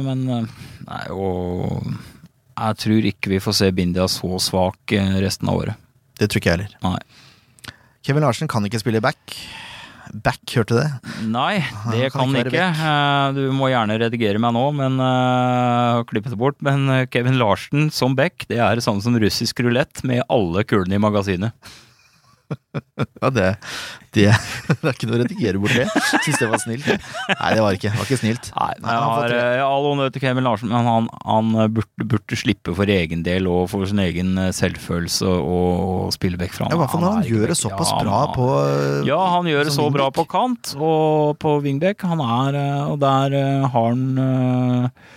[0.09, 5.53] Men eh, nei, og jeg tror ikke vi får se Bindia så svak eh, resten
[5.53, 5.77] av året.
[6.17, 6.77] Det tror ikke jeg heller.
[6.89, 7.77] Nei.
[8.09, 9.37] Kevin Larsen kan ikke spille back.
[10.25, 11.13] Back, hørte du det?
[11.31, 11.63] Nei,
[11.93, 12.67] det kan kan ikke ikke.
[12.89, 16.59] Eh, Du må gjerne redigere meg nå, men uh, klippe det bort.
[16.65, 20.65] Men eh, Kevin Larsen som back, det er det samme som russisk rulett med alle
[20.69, 21.55] kulene i magasinet.
[23.23, 23.47] Ja, det,
[24.17, 24.25] det,
[24.69, 25.87] det er ikke noe å redigere bort det.
[26.25, 26.89] Syns det var snilt.
[26.89, 28.51] Nei, det var ikke, det var ikke snilt.
[28.57, 32.39] Nei, Nei, han har eh, all honnør til Kevin Larsen, men han, han burde, burde
[32.41, 36.77] slippe for egen del og for sin egen eh, selvfølelse og spille vekk fra Ja,
[36.77, 38.49] hva hvert fall når han han gjør det såpass Ja, bra han- på
[39.09, 42.05] Ja, han gjør det så bra på kant og på wingback.
[42.09, 45.11] Han er eh, Og der eh, har han eh,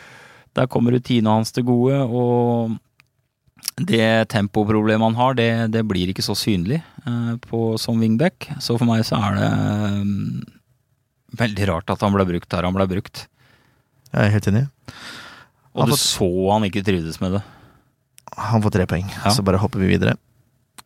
[0.56, 2.76] Der kommer rutinene hans til gode, og
[3.76, 8.48] det tempoproblemet han har, det, det blir ikke så synlig eh, på, som wingback.
[8.64, 9.50] Så for meg så er det
[10.00, 10.44] um,
[11.36, 13.26] veldig rart at han ble brukt der han ble brukt.
[14.14, 14.64] Jeg er helt enig.
[15.76, 17.44] Og Han du fått, så han ikke trivdes med det.
[18.40, 19.34] Han får tre poeng, Ja.
[19.36, 20.16] så bare hopper vi videre.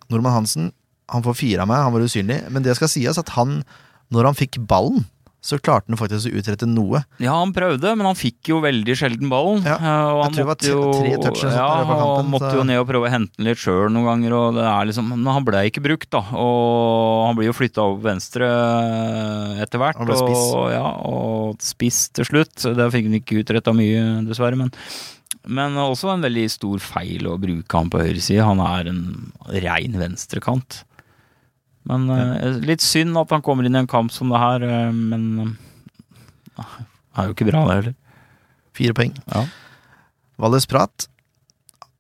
[0.10, 0.72] Nordmann Hansen
[1.10, 2.40] han får fire av meg, han var usynlig.
[2.54, 3.64] Men det skal sies at han,
[4.14, 5.06] når han fikk ballen,
[5.42, 7.00] så klarte han faktisk å utrette noe.
[7.24, 9.62] Ja, han prøvde, men han fikk jo veldig sjelden ballen.
[9.64, 11.68] Ja, eh, og han måtte tre- jo, ja,
[12.18, 14.36] han måtte jo ned og prøve å hente den litt sjøl noen ganger.
[14.36, 16.20] Og det er liksom, men han ble ikke brukt, da.
[16.36, 20.02] Og han blir jo flytta over venstre eh, etter hvert.
[20.02, 20.44] Han ble spiss.
[20.60, 22.68] Og, ja, og spiss til slutt.
[22.76, 24.60] Det fikk han ikke utretta mye, dessverre.
[24.60, 24.74] Men,
[25.48, 28.44] men også en veldig stor feil å bruke han på høyresida.
[28.50, 29.02] Han er en
[29.56, 30.84] rein venstrekant.
[31.88, 34.92] Men eh, litt synd at han kommer inn i en kamp som det her, eh,
[34.92, 35.56] men
[36.60, 36.66] det
[37.18, 37.96] er jo ikke bra, det heller.
[38.78, 39.16] Fire poeng.
[39.32, 39.46] Ja.
[40.40, 41.08] Valles Prat,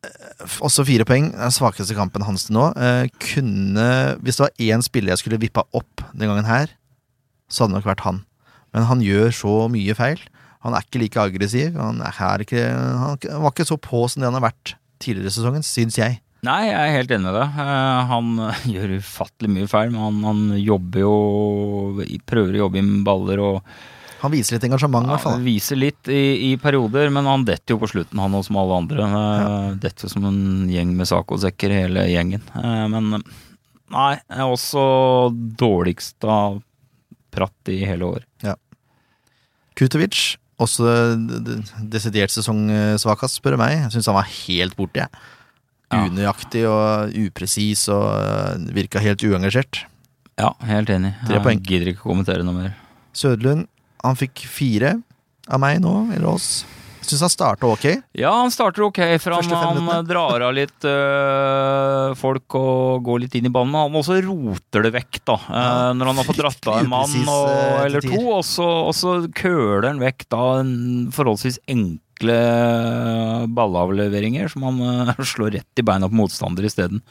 [0.05, 1.31] eh, også fire poeng.
[1.35, 2.69] Den svakeste kampen hans til nå.
[2.77, 3.89] Eh, kunne
[4.23, 6.67] Hvis det var én spiller jeg skulle vippa opp den gangen her,
[7.49, 8.23] så hadde det nok vært han.
[8.73, 10.21] Men han gjør så mye feil.
[10.61, 11.75] Han er ikke like aggressiv.
[11.79, 15.35] Han, er ikke, han var ikke så på som det han har vært tidligere i
[15.35, 16.19] sesongen, syns jeg.
[16.47, 17.55] Nei, jeg er helt enig med deg.
[17.59, 21.15] Eh, Han eh, gjør ufattelig mye feil, men han, han jobber jo
[22.29, 23.57] Prøver å jobbe med baller og
[24.21, 25.43] Han viser litt engasjement, i hvert fall.
[25.43, 28.79] viser litt i, i perioder, men han detter jo på slutten, han og som alle
[28.83, 29.05] andre.
[29.11, 29.51] Ja.
[29.79, 32.43] Detter jo som en gjeng med Saco-sekker, hele gjengen.
[32.59, 34.83] Eh, Men nei, jeg er også
[35.59, 36.59] dårligst av
[37.31, 38.25] pratt i hele år.
[39.79, 40.83] Kutovic, også
[41.87, 43.77] desidert sesongsvakest, spør du meg.
[43.85, 45.21] Jeg syns han var helt borte, jeg.
[45.89, 46.03] Ja.
[46.05, 49.83] Unøyaktig og upresis og øh, virka helt uengasjert.
[50.39, 51.15] Ja, helt enig.
[51.27, 51.57] Tre poeng.
[51.59, 52.75] Jeg gidder ikke å kommentere noe mer.
[53.17, 53.65] Sødlund,
[54.05, 54.99] han fikk fire
[55.49, 56.61] av meg nå, eller oss.
[57.09, 57.85] Syns han starta ok.
[58.21, 59.49] Ja, han starter ok, for han,
[59.89, 63.71] han drar av litt øh, folk og går litt inn i banen.
[63.73, 65.37] Men han også roter det vekk, da.
[65.41, 67.49] øh, Ja, når han har fått dratt av en mann og,
[67.87, 70.75] eller to, og så, og så køler han vekk da en
[71.15, 71.57] forholdsvis
[72.19, 77.01] enkle øh, ballavleveringer som han øh, slår rett i beina på motstander isteden.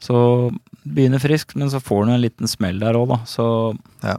[0.00, 0.50] Så
[0.84, 3.18] begynner friskt, men så får han en liten smell der òg, da.
[3.28, 3.44] Så
[4.02, 4.16] ja.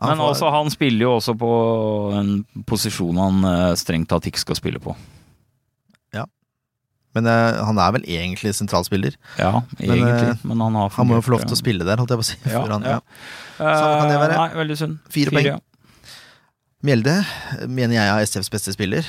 [0.00, 1.50] men får- også, han spiller jo også på
[2.18, 4.92] en posisjon han øh, strengt tatt ikke skal spille på.
[6.12, 6.26] Ja.
[7.16, 9.16] Men øh, han er vel egentlig sentralspiller.
[9.38, 10.28] Ja, Men, egentlig.
[10.28, 12.20] eh, Men han har Han må jo få lov til å spille der, holdt jeg
[12.20, 12.38] på å si.
[12.52, 13.00] Ja, han, ja.
[13.00, 13.00] ja.
[13.56, 14.36] Så, kan det være.
[14.36, 14.98] Nei, veldig synd.
[15.08, 15.60] Fire poeng.
[16.80, 17.18] Mjelde
[17.68, 19.04] mener jeg er SFs beste spiller.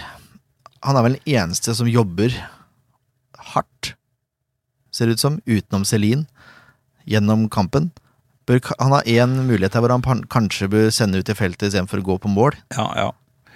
[0.84, 2.34] Han er vel den eneste som jobber
[3.53, 3.93] hardt,
[4.91, 6.27] ser det ut som, utenom Celine,
[7.07, 7.91] gjennom kampen.
[8.51, 12.07] Han har én mulighet her hvor han kanskje bør sende ut i feltet istedenfor å
[12.10, 12.57] gå på mål.
[12.75, 13.10] Ja, ja.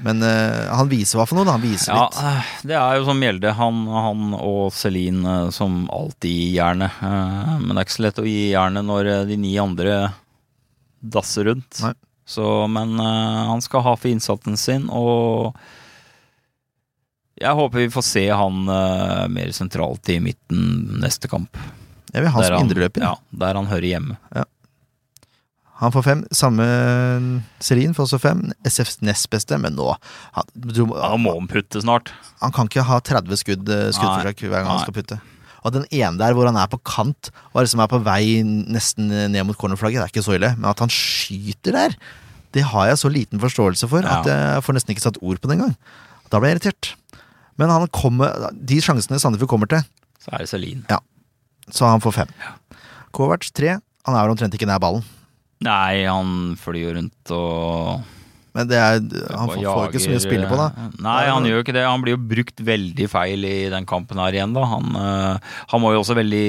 [0.04, 1.56] Men uh, han viser hva for noe, da.
[1.56, 2.18] Han viser ja, litt.
[2.20, 3.52] eh, det er jo som Mjelde.
[3.56, 6.98] Han, han og Celine eh, som alltid gir jernet.
[7.02, 10.00] Men det er ikke så lett å gi jernet når de ni andre
[11.00, 11.80] dasser rundt.
[11.84, 11.94] Nei.
[12.26, 15.54] Så, men uh, han skal ha for innsatsen sin, og
[17.38, 21.60] jeg håper vi får se han uh, mer sentralt i midten neste kamp.
[22.16, 23.04] Jeg vil ha Der som indreløper.
[23.04, 24.18] Ja, der han hører hjemme.
[25.82, 26.22] Han får fem.
[26.32, 26.66] Samme
[27.60, 28.46] Serin får også fem.
[28.64, 29.90] SFs nest beste, men nå
[30.38, 32.14] han, du, Ja, Da må han putte snart.
[32.40, 35.20] Han kan ikke ha 30 skudd, eh, skuddforsøk hver gang han skal putte.
[35.66, 39.08] Og den ene der hvor han er på kant og liksom er på vei nesten
[39.34, 40.52] ned mot cornerflagget, det er ikke så ille.
[40.60, 41.96] Men at han skyter der,
[42.54, 44.20] det har jeg så liten forståelse for Ja.
[44.22, 45.74] at jeg får nesten ikke satt ord på det engang.
[46.30, 46.94] Da ble jeg irritert.
[47.58, 49.82] Men han kommer, de sjansene Sandefjord kommer til,
[50.22, 50.86] Så er det Selin.
[50.90, 51.00] Ja.
[51.72, 52.28] så han får fem.
[53.12, 53.80] Kovac tre.
[54.06, 55.04] Han er vel omtrent ikke nær ballen.
[55.66, 58.04] Nei, han flyr rundt og
[58.56, 59.02] Men det er,
[59.36, 60.88] han får, jager, ikke så mye å spille på, da.
[61.04, 61.84] Nei, han gjør ikke det.
[61.84, 64.64] Han blir jo brukt veldig feil i den kampen her igjen, da.
[64.72, 66.46] Han, øh, han må jo også veldig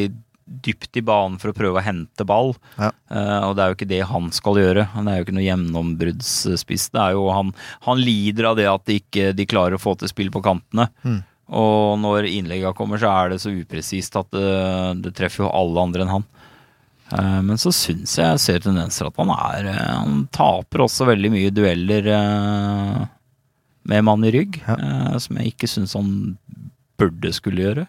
[0.47, 2.55] dypt i banen for å prøve å hente ball.
[2.79, 2.93] Ja.
[3.11, 4.87] Eh, og det er jo ikke det han skal gjøre.
[4.95, 6.91] Han er jo ikke noe gjennombruddsspiss.
[6.95, 7.51] Det er jo han,
[7.89, 10.89] han lider av det at de ikke de klarer å få til spill på kantene.
[11.03, 11.25] Mm.
[11.57, 14.55] Og når innlegga kommer, så er det så upresist at det,
[15.05, 16.31] det treffer jo alle andre enn han.
[17.13, 21.07] Eh, Men så syns jeg jeg ser tendenser at han er eh, Han taper også
[21.07, 23.07] veldig mye dueller eh,
[23.87, 25.19] med mann i rygg, Ja.
[25.23, 26.39] som jeg ikke syns han
[26.99, 27.85] burde skulle gjøre.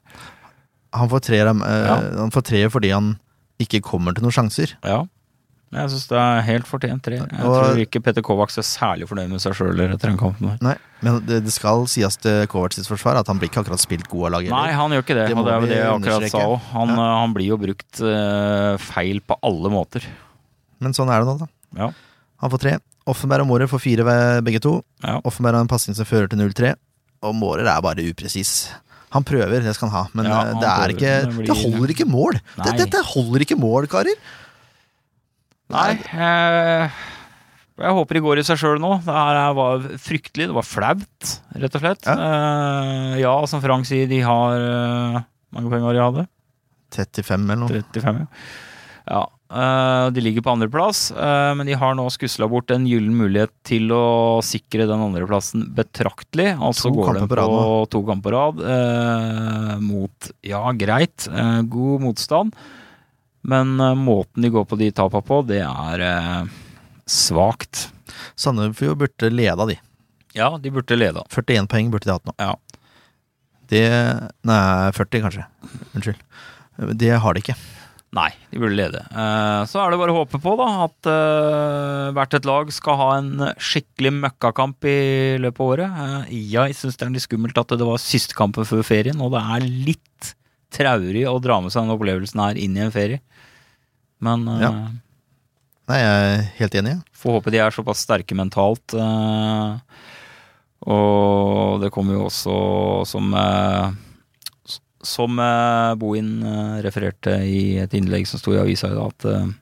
[0.93, 1.95] Han får tre, Ja.
[2.21, 3.15] han får tre fordi han
[3.60, 4.75] ikke kommer til noen sjanser.
[4.86, 4.99] Ja.
[5.73, 7.17] Jeg syns det er helt fortjent tre.
[7.17, 10.53] Jeg Og- tror ikke Petter Kovacs er særlig fornøyd med seg sjøl etter den kampen.
[10.63, 13.80] Nei, men det, det skal sies til Kovac sitt forsvar at han blir ikke akkurat
[13.84, 14.49] spilt god av laget.
[14.56, 16.60] Nei, han gjør ikke det, Det og det er jo det jeg akkurat sa òg.
[16.71, 16.93] Han, Ja.
[16.95, 20.08] eh, han blir jo brukt uh, feil på alle måter.
[20.80, 21.47] Men sånn er det nå, da.
[21.75, 21.91] Ja.
[22.39, 22.77] Han får tre.
[23.08, 24.82] Offenberg og Mårer får fire ved begge to.
[25.03, 25.19] Ja.
[25.25, 26.75] Offenberg har en pasning som fører til 0-3,
[27.23, 28.69] og Mårer er bare upresis.
[29.12, 31.36] Han prøver, det skal han ha, men Ja, eh, han det, er prøver, ikke, det
[31.36, 32.34] blir- det holder ikke mål.
[32.56, 32.77] Det, Nei.
[32.86, 34.15] dette holder ikke mål, karer.
[35.73, 36.91] Nei, Jeg,
[37.77, 38.93] jeg håper de går i seg sjøl nå.
[39.03, 40.47] Det her var fryktelig.
[40.49, 42.08] Det var flaut, rett og slett.
[42.08, 42.15] Ja.
[42.17, 45.19] Eh, ja, som Frank sier, de har uh,
[45.56, 46.27] mange penger de hadde?
[46.95, 47.82] 35 eller noe.
[47.91, 48.27] 35, ja.
[49.12, 49.23] ja.
[49.60, 53.51] eh, de ligger på andreplass, uh, men de har nå skusla bort en gyllen mulighet
[53.67, 56.53] til å sikre den andreplassen betraktelig.
[56.56, 61.62] Altså To går de på på to kamper på rad eh, mot Ja, greit, eh,
[61.67, 62.56] god motstand,
[63.49, 66.49] men eh, måten de går på de tapa på, det er uh,
[67.07, 67.88] svakt.
[68.38, 69.77] Sandefjord burde leda, de.
[70.38, 71.23] Ja, de burde leda.
[71.33, 72.36] 41 poeng burde de hatt nå.
[72.41, 72.53] Ja.
[73.67, 73.83] Det
[74.47, 75.47] Nei, 40 kanskje.
[75.95, 76.21] Unnskyld.
[77.01, 77.55] Det har de ikke.
[78.15, 79.01] Nei, de burde lede.
[79.12, 82.99] Eh, Så er det bare å håpe på da, at eh, hvert et lag skal
[83.01, 84.97] ha en skikkelig møkkakamp i
[85.43, 85.97] løpet av året.
[86.05, 89.33] Eh, Jeg syns det er litt skummelt at det var siste kampen før ferien, og
[89.36, 90.31] det er litt
[90.73, 93.21] traurig å dra med seg den opplevelsen her inn i en ferie.
[94.23, 94.71] Men eh, Ja.
[95.88, 96.93] Nei, jeg er helt enig.
[96.97, 97.15] ja.
[97.15, 98.91] får håpe de er såpass sterke mentalt.
[98.91, 99.77] Uh,
[100.84, 102.56] Og det kommer jo også
[103.08, 103.95] som uh,
[104.99, 105.39] Som
[106.01, 106.43] Bohin
[106.84, 109.56] refererte i et innlegg som sto i avisa i dag, at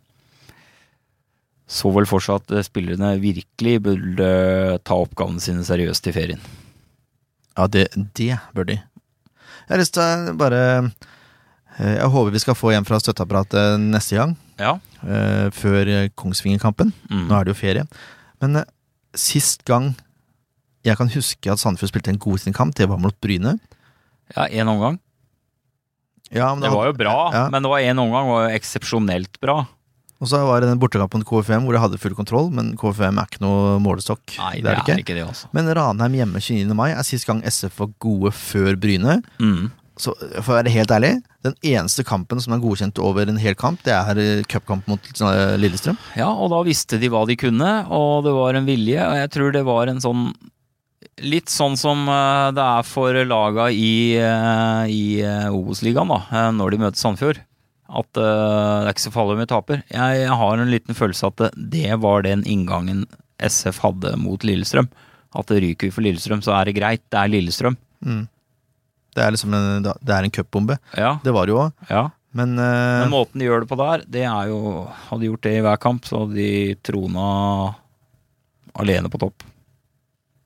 [1.70, 4.30] så vel for seg at spillerne virkelig burde
[4.86, 6.42] ta oppgavene sine seriøst i ferien.
[7.58, 7.88] Ja, det,
[8.18, 8.80] det bør de.
[9.66, 10.62] Jeg har lyst til å bare
[11.80, 14.36] eh, Jeg håper vi skal få en fra støtteapparatet neste gang.
[14.62, 14.76] Ja.
[15.04, 16.94] eh, Før Kongsvingerkampen.
[17.10, 17.26] Mm.
[17.30, 17.86] Nå er det jo ferie.
[18.44, 18.68] Men eh,
[19.18, 19.94] sist gang
[20.86, 23.56] jeg kan huske at Sandefjord spilte en god sin kamp, det var mot Bryne.
[24.36, 25.00] Ja, én omgang.
[26.34, 27.44] Ja, men Det var jo bra, Ja.
[27.50, 29.64] men det var én omgang var jo eksepsjonelt bra.
[30.24, 33.20] Og så var det den bortekampen til KFM hvor de hadde full kontroll, men KFM
[33.20, 34.38] er ikke noe målestokk.
[34.40, 35.50] Nei, det er ikke det, også.
[35.56, 36.78] Men Ranheim hjemme 29.
[36.78, 39.20] mai er sist gang SF var gode før Bryne.
[39.44, 39.74] Mm.
[40.00, 40.12] Så
[40.44, 41.14] for å være helt ærlig,
[41.46, 45.08] den eneste kampen som er godkjent over en hel kamp, det er eh, cupkamp mot
[45.08, 46.00] eh, Lillestrøm.
[46.20, 49.00] Ja, og da visste de hva de kunne, og det var en vilje.
[49.00, 50.28] Og jeg tror det var en sånn
[51.22, 55.04] Litt sånn som eh, det er for laga i, i
[55.48, 57.40] Obos-ligaen, da, når de møter Sandefjord.
[57.86, 59.82] At uh, det er ikke så farlig om vi taper.
[59.94, 63.04] Jeg, jeg har en liten følelse at det, det var den inngangen
[63.46, 64.88] SF hadde mot Lillestrøm.
[65.36, 67.04] At det ryker vi for Lillestrøm, så er det greit.
[67.12, 67.78] Det er Lillestrøm.
[68.06, 68.24] Mm.
[69.16, 70.78] Det er liksom en, det er en cupbombe.
[70.98, 72.04] Ja, Det var det jo òg, ja.
[72.36, 74.60] men, uh, Men måten de gjør det på der, det er jo
[75.08, 77.28] Hadde de gjort det i hver kamp, så hadde de trona
[78.76, 79.46] alene på topp.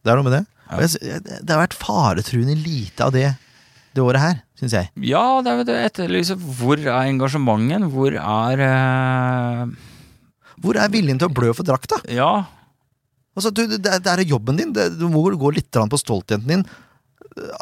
[0.06, 0.44] det er noe med det.
[0.70, 1.32] Ja.
[1.42, 3.32] Det har vært faretruende lite av det
[3.98, 4.90] det året her, syns jeg.
[5.10, 6.40] Ja, det er jo det jeg etterlyser.
[6.60, 7.88] Hvor er engasjementen?
[7.94, 9.64] Hvor er eh,
[10.60, 12.02] Hvor er viljen til å blø for drakta?
[12.12, 12.32] Ja,
[13.38, 14.74] Altså, du, det, det er jobben din.
[14.74, 16.64] Du må gå litt på stoltheten din.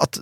[0.02, 0.18] At,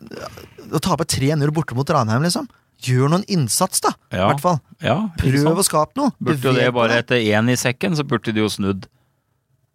[0.67, 2.49] å tape 3-0 borte mot Ranheim, liksom.
[2.83, 3.93] Gjør noen innsats, da.
[4.11, 4.25] I Ja.
[4.27, 4.59] hvert fall.
[4.83, 6.11] ja Prøv å skape noe.
[6.19, 8.89] Burde jo det bare etter én i sekken, så burde de jo snudd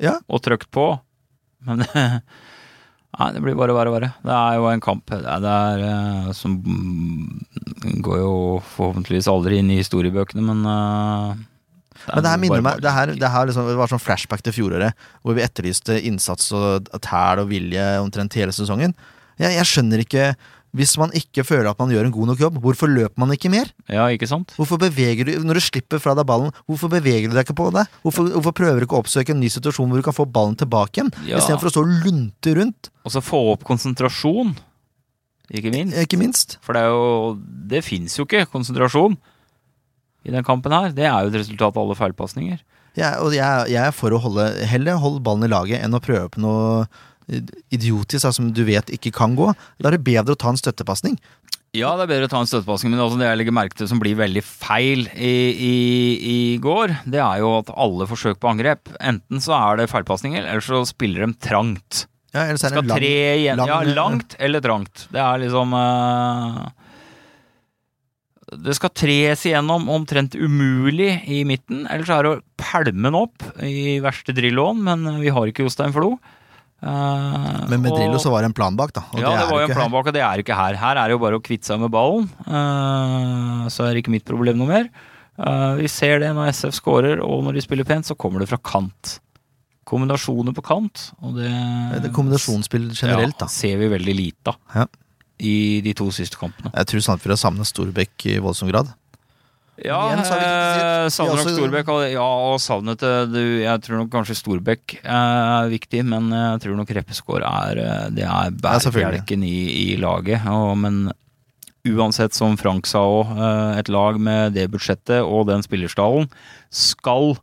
[0.02, 0.18] Ja.
[0.28, 1.00] og trykt på.
[1.64, 1.86] Men
[3.18, 4.10] Nei, det blir bare verre og verre.
[4.22, 6.56] Det er jo en kamp det er, det er, eh, som
[8.06, 8.34] går jo
[8.76, 11.40] forhåpentligvis aldri inn i historiebøkene, men eh,
[12.06, 14.44] er Men det her minner meg Det, her, det, her liksom, det var sånn flashback
[14.46, 18.94] til fjoråret, hvor vi etterlyste innsats og tæl og vilje omtrent hele sesongen.
[19.40, 20.30] Jeg, jeg skjønner ikke
[20.76, 23.50] Hvis man ikke føler at man gjør en god nok jobb, hvorfor løper man ikke
[23.50, 23.72] mer?
[23.90, 24.52] Ja, ikke sant?
[24.54, 27.70] Hvorfor beveger du Når du slipper fra deg ballen, hvorfor beveger du deg ikke på
[27.74, 27.90] deg?
[28.04, 30.54] Hvorfor, hvorfor prøver du ikke å oppsøke en ny situasjon hvor du kan få ballen
[30.60, 31.10] tilbake igjen?
[31.26, 31.40] Ja.
[31.42, 34.54] Istedenfor å stå og lunte rundt, Og så få opp konsentrasjon,
[35.50, 35.98] ikke minst.
[35.98, 36.58] ikke minst.
[36.62, 37.34] For det er jo
[37.74, 39.18] Det fins jo ikke konsentrasjon
[40.22, 40.92] i den kampen her.
[40.94, 42.60] Det er jo et resultat av alle feilpasninger.
[42.98, 46.00] Ja, og jeg, jeg er for å holde Heller holde ballen i laget enn å
[46.02, 46.86] prøve på noe
[47.72, 49.52] idiotisk da, som du vet ikke kan gå.
[49.78, 51.16] Da er det bedre å ta en støttepasning.
[51.76, 54.00] Ja, det er bedre å ta en støttepasning, men det jeg legger merke til som
[54.02, 55.74] blir veldig feil i, i,
[56.32, 60.42] i går, det er jo at alle forsøk på angrep, enten så er det feilpasninger,
[60.50, 62.04] eller så spiller de trangt.
[62.34, 63.62] Ja, ellers er Skal det lang, tre igjen.
[63.62, 65.06] lang- ja, langt eller trangt.
[65.14, 66.68] Det er liksom uh,
[68.66, 73.18] Det skal tres igjennom omtrent umulig i midten, eller så er det å pælme den
[73.18, 76.16] opp i verste Drilloen, men vi har ikke Jostein Flo.
[76.82, 79.02] Eh, Men med og- Drillo så var det en plan bak, da.
[79.14, 80.74] Ja, det, det var jo en plan bak, og det er ikke her.
[80.80, 82.28] Her er det jo bare å kvitte seg med ballen.
[82.48, 84.88] eh, så er det ikke mitt problem noe mer.
[85.40, 88.48] Eh, vi ser det når SF scorer, og når de spiller pent, så kommer det
[88.48, 89.18] fra kant.
[89.90, 91.50] Kombinasjoner på kant, og det,
[92.04, 93.46] Det kombinasjonsspill generelt, ja, da.
[93.50, 94.86] ser vi veldig lite av Ja.
[95.40, 96.70] i de to siste kampene.
[96.76, 98.92] Jeg tror Sandefjord har savna Storbekk i voldsom grad.
[99.84, 101.90] Ja, eh, savner nok Storbekk.
[102.12, 103.00] Ja, og savnet
[103.32, 108.08] du, Jeg tror nok kanskje Storbekk er viktig, men jeg tror nok Reppeskår er eh,
[108.18, 110.44] Det er bærebjelken i, i laget.
[110.50, 111.06] Og, men
[111.88, 113.30] uansett, som Frank sa òg,
[113.80, 116.28] et lag med det budsjettet og den spillerstallen
[116.68, 117.38] skal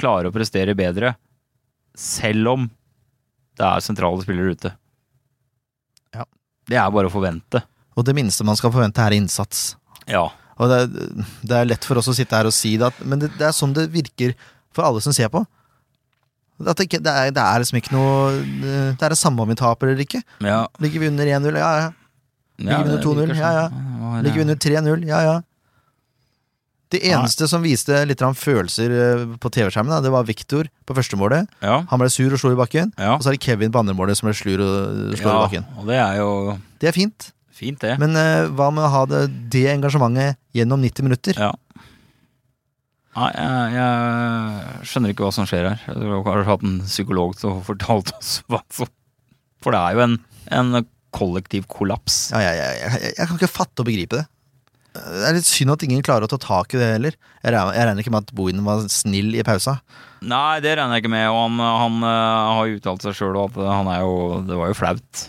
[0.00, 1.12] klare å prestere bedre,
[1.94, 2.64] selv om
[3.54, 4.72] det er sentrale spillere ute.
[6.16, 6.24] Ja.
[6.66, 7.60] Det er bare å forvente.
[7.94, 9.74] Og det minste man skal forvente, er innsats.
[10.10, 10.26] Ja.
[10.60, 10.78] Og det,
[11.42, 13.56] det er lett for oss å sitte her og si det, men det, det er
[13.56, 14.36] sånn det virker
[14.74, 15.42] for alle som ser på.
[16.54, 18.28] Det, ikke, det, er, det er liksom ikke noe
[18.94, 20.20] Det er det samme om vi taper eller ikke.
[20.46, 20.60] ja.
[20.78, 21.58] Ligger vi under 1-0?
[21.58, 21.88] Ja, ja.
[22.62, 23.34] Ligger vi under 2-0?
[23.34, 24.20] Ja, ja.
[24.22, 25.08] Ligger vi under 3-0?
[25.08, 25.34] Ja, ja.
[26.94, 31.48] Det eneste som viste litt følelser eh, på TV-skjermen, det var Viktor på første målet.
[31.64, 31.80] Ja.
[31.90, 32.92] Han ble sur og slo i bakken.
[33.00, 33.16] Ja.
[33.16, 35.66] Og så er det Kevin på andre målet som ble slur og slår i bakken.
[35.80, 36.28] Og det er jo
[36.78, 37.94] Det er fint, fint, det.
[38.02, 41.38] men eh, hva med å ha det, det engasjementet gjennom 90 minutter?
[41.38, 41.52] Ja.
[43.14, 45.82] Nei, jeg, jeg skjønner ikke hva som skjer her.
[45.86, 48.90] Jeg tror kanskje hatt en psykolog som har fortalt oss hva som
[49.62, 50.16] For det er jo en,
[50.58, 52.32] en kollektiv kollaps.
[52.34, 54.26] Ja, jeg, jeg, jeg, jeg kan ikke fatte og begripe det.
[54.94, 57.16] Det er litt synd at ingen klarer å ta tak i det heller.
[57.42, 59.80] Jeg regner, ikke med at Bohinen var snill i pausa.
[60.22, 61.26] Nei, det regner jeg ikke med.
[61.32, 64.70] Og han, han han har jo uttalt seg sjøl at han er jo Det var
[64.70, 65.24] jo flaut.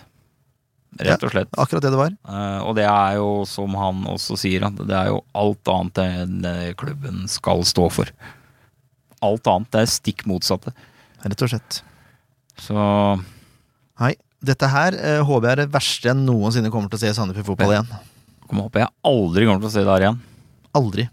[1.04, 1.52] Rett og slett.
[1.60, 2.14] Akkurat det det var.
[2.14, 6.02] Eh, og det er jo, som han også sier, at det er jo alt annet
[6.04, 8.12] enn klubben skal stå for.
[9.26, 9.72] Alt annet.
[9.74, 10.74] Det er stikk motsatte.
[11.24, 11.80] Rett og slett.
[12.60, 12.76] Så
[13.96, 14.12] Nei,
[14.44, 17.16] dette her eh, håper jeg er det verste jeg noensinne kommer til å se i
[17.16, 17.92] Sandefjord fotball igjen.
[18.46, 20.18] Jeg håper jeg aldri kommer til å se det her igjen.
[20.76, 21.06] Aldri.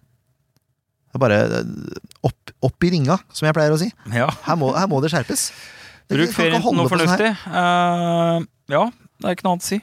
[1.14, 3.88] Det er bare eh, opp, opp i ringa, som jeg pleier å si.
[4.12, 4.28] Ja.
[4.48, 5.48] Her må, her må det skjerpes.
[6.12, 7.32] Det Bruk ferien til noe fornuftig.
[7.46, 8.50] sånn uh.
[8.72, 8.84] Ja,
[9.24, 9.80] det er ikke noe annet å si.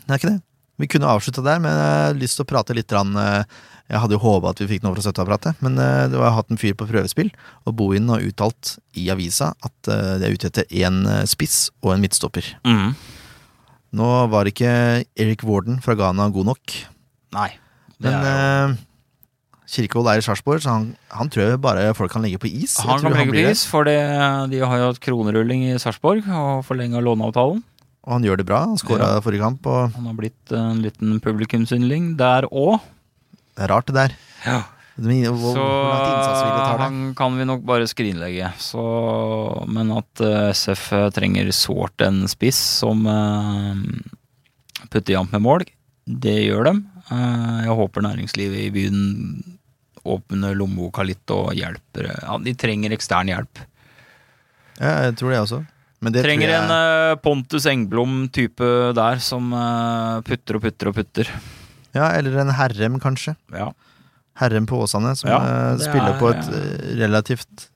[0.00, 0.38] Det er ikke det.
[0.80, 3.44] Vi kunne avslutta der, men jeg har lyst til å prate litt grann, eh,
[3.90, 6.52] Jeg hadde jo håpa at vi fikk noe fra støtteapparatet, men eh, det var hatt
[6.54, 7.32] en fyr på prøvespill,
[7.66, 11.72] og Bohin har uttalt i avisa at det de er ute etter én eh, spiss
[11.82, 12.52] og en midtstopper.
[12.62, 12.94] Mm.
[13.98, 14.70] Nå var ikke
[15.18, 16.76] Eric Warden fra Ghana god nok,
[17.34, 17.50] Nei.
[18.00, 18.86] Men er jo, eh,
[19.70, 22.74] Kirkevold er i Sarpsborg, så han, han tror jeg bare folk kan legge på is.
[22.82, 27.02] Han kan legge på is, for de har jo hatt kronerulling i Sarpsborg og forlenga
[27.04, 27.62] låneavtalen.
[28.10, 28.64] Og han gjør det bra.
[28.66, 32.80] Han skåra forrige kamp, og Han har blitt en liten publikumsyndling der òg.
[33.54, 34.16] det er rart, det der.
[34.44, 34.60] Ja.
[34.98, 38.50] Men Hvor, Så hvor tar han kan vi nok bare skrinlegge.
[38.58, 38.82] Så,
[39.70, 43.78] men at uh, SF trenger sårt en spiss som uh,
[44.90, 45.64] putter jevnt med mål,
[46.04, 46.84] det gjør dem.
[47.08, 49.00] Uh, jeg håper næringslivet i byen
[50.04, 52.10] åpner lommeboka litt og hjelper.
[52.10, 53.62] Ja, de trenger ekstern hjelp.
[54.80, 55.62] Ja, jeg tror det også.
[56.00, 60.96] Men det trenger jeg, en eh, Pontus Engblom-type der som eh, putter og putter og
[60.96, 61.28] putter.
[61.92, 63.34] Ja, eller en Herrem, kanskje.
[63.52, 63.70] Ja.
[64.40, 66.48] Herrem på Åsane, som Ja, eh, spiller er- på et
[67.02, 67.68] relativt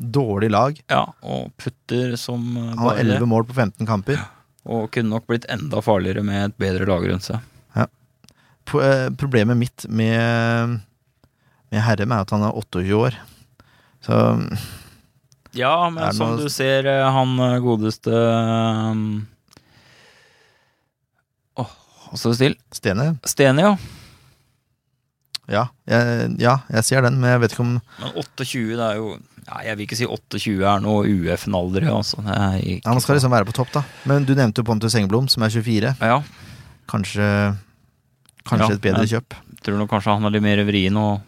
[0.00, 0.80] dårlig lag.
[0.90, 4.18] ja, og putter som bare Han har 11 mål på 15 kamper.
[4.66, 7.40] Og kunne nok blitt enda farligere med et bedre lag rundt seg.
[8.70, 10.80] Eh, Problemet mitt med,
[11.72, 13.16] med Herrem er at han er 28 år.
[14.04, 14.16] Så
[15.56, 19.06] Ja, men som noe- du ser, eh, han eh, godeste um,
[21.58, 21.72] Åh,
[22.06, 22.56] hva står det still?
[22.74, 23.72] Stene Stene, ja.
[25.50, 29.00] ja jeg, ja, jeg ser den, men jeg vet ikke om Men 28, det er
[29.00, 32.22] jo ja, Jeg vil ikke si 28 er noe UF-en-alder, altså.
[32.60, 33.82] Ikke ja, Han skal liksom være på topp, da.
[34.06, 35.96] Men du nevnte jo Pontus Engblom, som er 24.
[35.98, 36.20] Ja,
[36.90, 37.26] Kanskje
[38.46, 39.34] Kanskje et bedre kjøp.
[39.64, 41.26] tror nok kanskje han er litt mer vrien og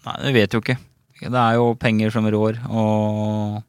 [0.00, 0.78] Nei, det vet jo ikke.
[1.20, 3.60] Det er jo penger som rår, og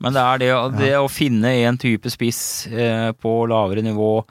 [0.00, 4.24] Men det er det, det å finne en type spiss eh, på lavere nivå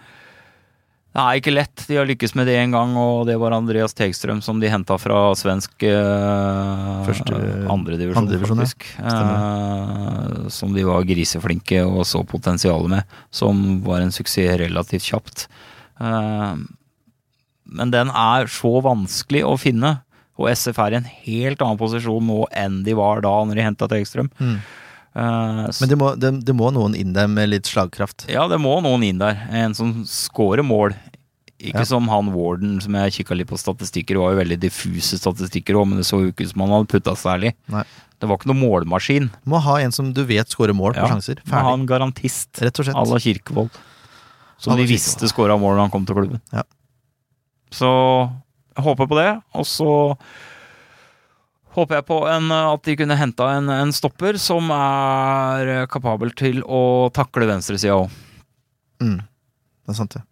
[1.13, 1.83] Det er ikke lett.
[1.89, 4.97] De har lykkes med det en gang, og det var Andreas Tegstrøm som de henta
[5.01, 7.37] fra svensk eh, Første-
[7.73, 8.67] andredivisjon, andredivisjon, ja.
[8.69, 8.89] faktisk.
[9.01, 13.17] Eh, som de var griseflinke og så potensialet med.
[13.33, 15.47] Som var en suksess relativt kjapt.
[15.99, 16.53] Eh,
[17.69, 19.99] men den er så vanskelig å finne.
[20.39, 23.65] Og SF er i en helt annen posisjon nå enn de var da når de
[23.65, 24.29] henta Tegstrøm.
[24.39, 24.59] Mm.
[25.19, 28.27] Uh, Men det må, det, det må noen inn der med litt slagkraft.
[28.31, 29.41] ja, det må noen inn der.
[29.51, 30.95] En som scorer mål.
[31.59, 31.89] Ikke Ja.
[31.89, 34.15] som han Warden, som jeg kikka litt på statistikker.
[34.15, 36.71] Det var jo veldig diffuse statistikker òg, men det så jo ikke ut som han
[36.77, 37.51] hadde putta særlig.
[37.67, 37.83] Nei.
[38.19, 39.27] Det var ikke noe målmaskin.
[39.43, 41.41] Må ha en som du vet scorer mål på Ja, sjanser.
[41.51, 42.95] Må ha en garantist Rett og slett.
[42.95, 43.75] à la Kirkevold.
[44.59, 46.39] Som de visste skåra mål da han kom til klubben.
[46.55, 46.63] Ja.
[47.71, 47.89] Så
[48.79, 49.29] jeg håper på det.
[49.59, 49.91] Og så
[51.77, 56.63] håper jeg på en, at de kunne henta en, en stopper som er kapabel til
[56.65, 56.81] å
[57.15, 58.17] takle venstresida òg.
[59.03, 59.19] Mm.
[59.19, 60.25] Det er sant, det.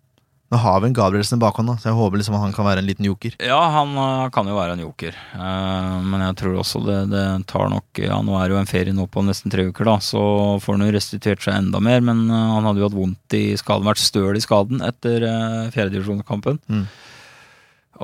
[0.47, 2.87] Nå har vi en Gabrielsen i bakhånd, så jeg håper liksom han kan være en
[2.87, 3.33] liten joker.
[3.43, 5.17] Ja, han eh, kan jo være en joker.
[5.35, 8.69] Eh, men jeg tror også det, det tar nok Ja, nå er det jo en
[8.69, 10.21] ferie nå på nesten tre uker, da, så
[10.63, 11.99] får han jo restituert seg enda mer.
[11.99, 15.67] Men eh, han hadde jo hatt vondt i skaden, vært støl i skaden etter uh,
[15.75, 16.61] fjerdedivisjonskampen.
[16.71, 16.87] Mm.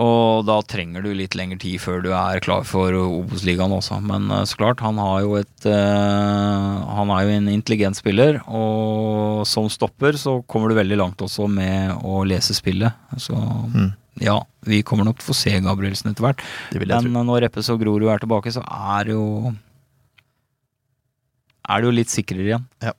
[0.02, 4.00] Og da trenger du litt lengre tid før du er klar for Obos-ligaen også.
[4.02, 4.98] Men eh, så klart, han
[5.38, 10.98] et eh, Han er jo en intelligent spiller, og som stopper så kommer du veldig
[10.98, 12.94] langt også med å lese spillet.
[13.18, 13.34] Så
[13.74, 13.94] Mm.
[14.22, 14.36] ja,
[14.66, 16.42] vi kommer nok til å få se Gabrielsen etter hvert.
[16.74, 19.54] Men eh, når Reppes og Grorud er tilbake, så er det jo
[21.70, 22.66] Er det jo litt sikrere igjen.
[22.84, 22.92] Ja,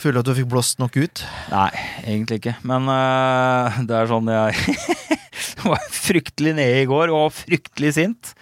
[0.00, 1.22] føler du at du fikk blåst nok ut?
[1.52, 1.68] Nei,
[2.06, 2.54] egentlig ikke.
[2.66, 4.76] Men uh, det er sånn jeg
[5.70, 8.32] var fryktelig nede i går, og fryktelig sint.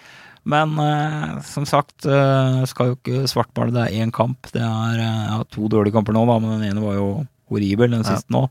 [0.49, 3.75] Men uh, som sagt, uh, skal jo ikke svartmale.
[3.75, 4.47] Det er én kamp.
[4.55, 7.09] Det er uh, to dårlige kamper nå, da, men den ene var jo
[7.51, 8.15] horribel, den Ja.
[8.15, 8.45] siste nå.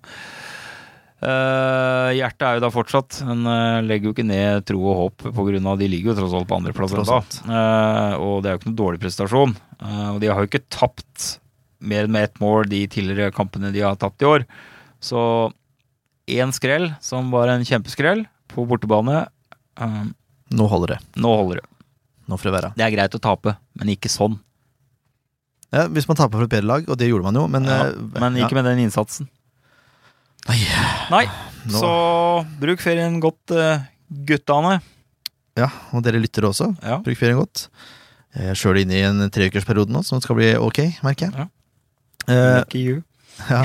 [1.18, 3.16] Uh, hjertet er jo da fortsatt.
[3.26, 6.20] men uh, legger jo ikke ned tro og håp på grunn av De ligger jo
[6.20, 7.16] tross alt på andreplass ennå.
[7.48, 9.56] Uh, og det er jo ikke noe dårlig prestasjon.
[10.12, 11.38] Og de har jo ikke tapt
[11.80, 14.44] mer enn med ett mål de tidligere kampene de har tapt i år.
[15.00, 15.52] Så
[16.28, 19.26] én skrell, som var en kjempeskrell, på bortebane.
[19.80, 20.14] um,
[20.50, 20.98] Nå holder det.
[21.20, 21.66] nå holder det.
[22.28, 22.70] Nå får det være.
[22.76, 24.38] Det er greit å tape, men ikke sånn.
[25.72, 27.86] Ja, hvis man taper for et bedre lag, og det gjorde man jo, men Ja,
[27.88, 29.28] eh, men ikke med den innsatsen.
[30.48, 30.58] Nei.
[31.12, 31.24] Nei,
[31.68, 31.92] Nå- så
[32.60, 34.78] bruk ferien godt, uh, guttane.
[35.58, 36.70] Ja, og dere lyttere også.
[36.82, 36.98] Ja.
[37.04, 37.68] Bruk ferien godt.
[38.36, 41.34] Jeg er sjøl inne i en treukersperiode nå, som skal bli ok, merker jeg.
[41.34, 41.48] Ja.
[42.28, 43.02] Eh, Lucky you.
[43.50, 43.62] ja.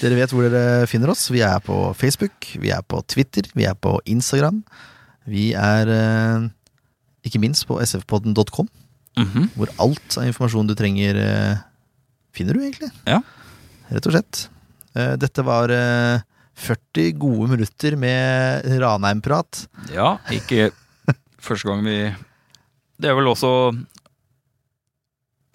[0.00, 1.26] Dere vet hvor dere finner oss.
[1.32, 4.62] Vi er på Facebook, vi er på Twitter, vi er på Instagram.
[5.26, 6.46] Vi er eh,
[7.26, 8.68] ikke minst på sfpodden.com,
[9.16, 9.46] Mhm.
[9.56, 11.56] hvor alt av informasjon du trenger, eh,
[12.36, 12.90] finner du egentlig.
[13.08, 13.22] Ja.
[13.90, 14.42] Rett og slett.
[14.96, 16.20] Dette var eh,
[16.56, 19.66] 40 gode minutter med Ranheim-prat.
[19.92, 20.70] Ja, ikke
[21.46, 21.96] første gang vi
[22.96, 23.50] Det er vel også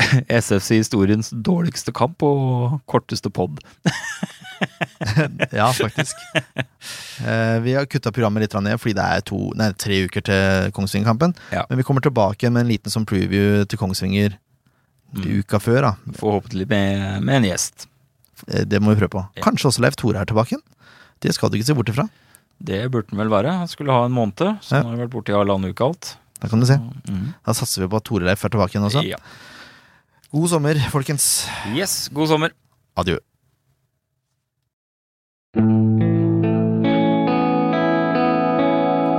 [0.42, 3.60] SFC historiens dårligste kamp og korteste pod.
[5.52, 6.16] Ja, faktisk.
[7.26, 10.70] Eh, vi har kutta programmet litt ned fordi det er to, nei, tre uker til
[10.76, 11.34] Kongsvinger-kampen.
[11.54, 11.64] Ja.
[11.70, 14.38] Men vi kommer tilbake med en liten sånn preview til Kongsvinger
[15.12, 15.42] Mm.
[15.42, 15.82] uka før.
[15.82, 17.88] da Forhåpentlig med, med en gjest.
[18.48, 19.24] Eh, Det må vi prøve på.
[19.36, 19.42] Ja.
[19.44, 20.62] Kanskje også Leif Tore er tilbake igjen.
[21.20, 22.06] Det skal du ikke se bort ifra.
[22.64, 23.52] Det burde den vel være.
[23.60, 24.84] Han skulle ha en måned, så Ja.
[24.86, 26.16] han har vært borte i halvannen uke alt.
[26.40, 26.78] Da kan du se.
[27.10, 27.34] Mm.
[27.44, 29.04] Da satser vi på at Tore Leif er tilbake igjen også.
[29.04, 29.18] Ja.
[30.32, 31.46] God sommer, folkens.
[31.76, 32.54] Yes, god sommer.
[32.96, 33.18] Adjø.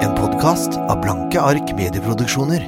[0.02, 2.64] En podkast av Blanke ark medieproduksjoner.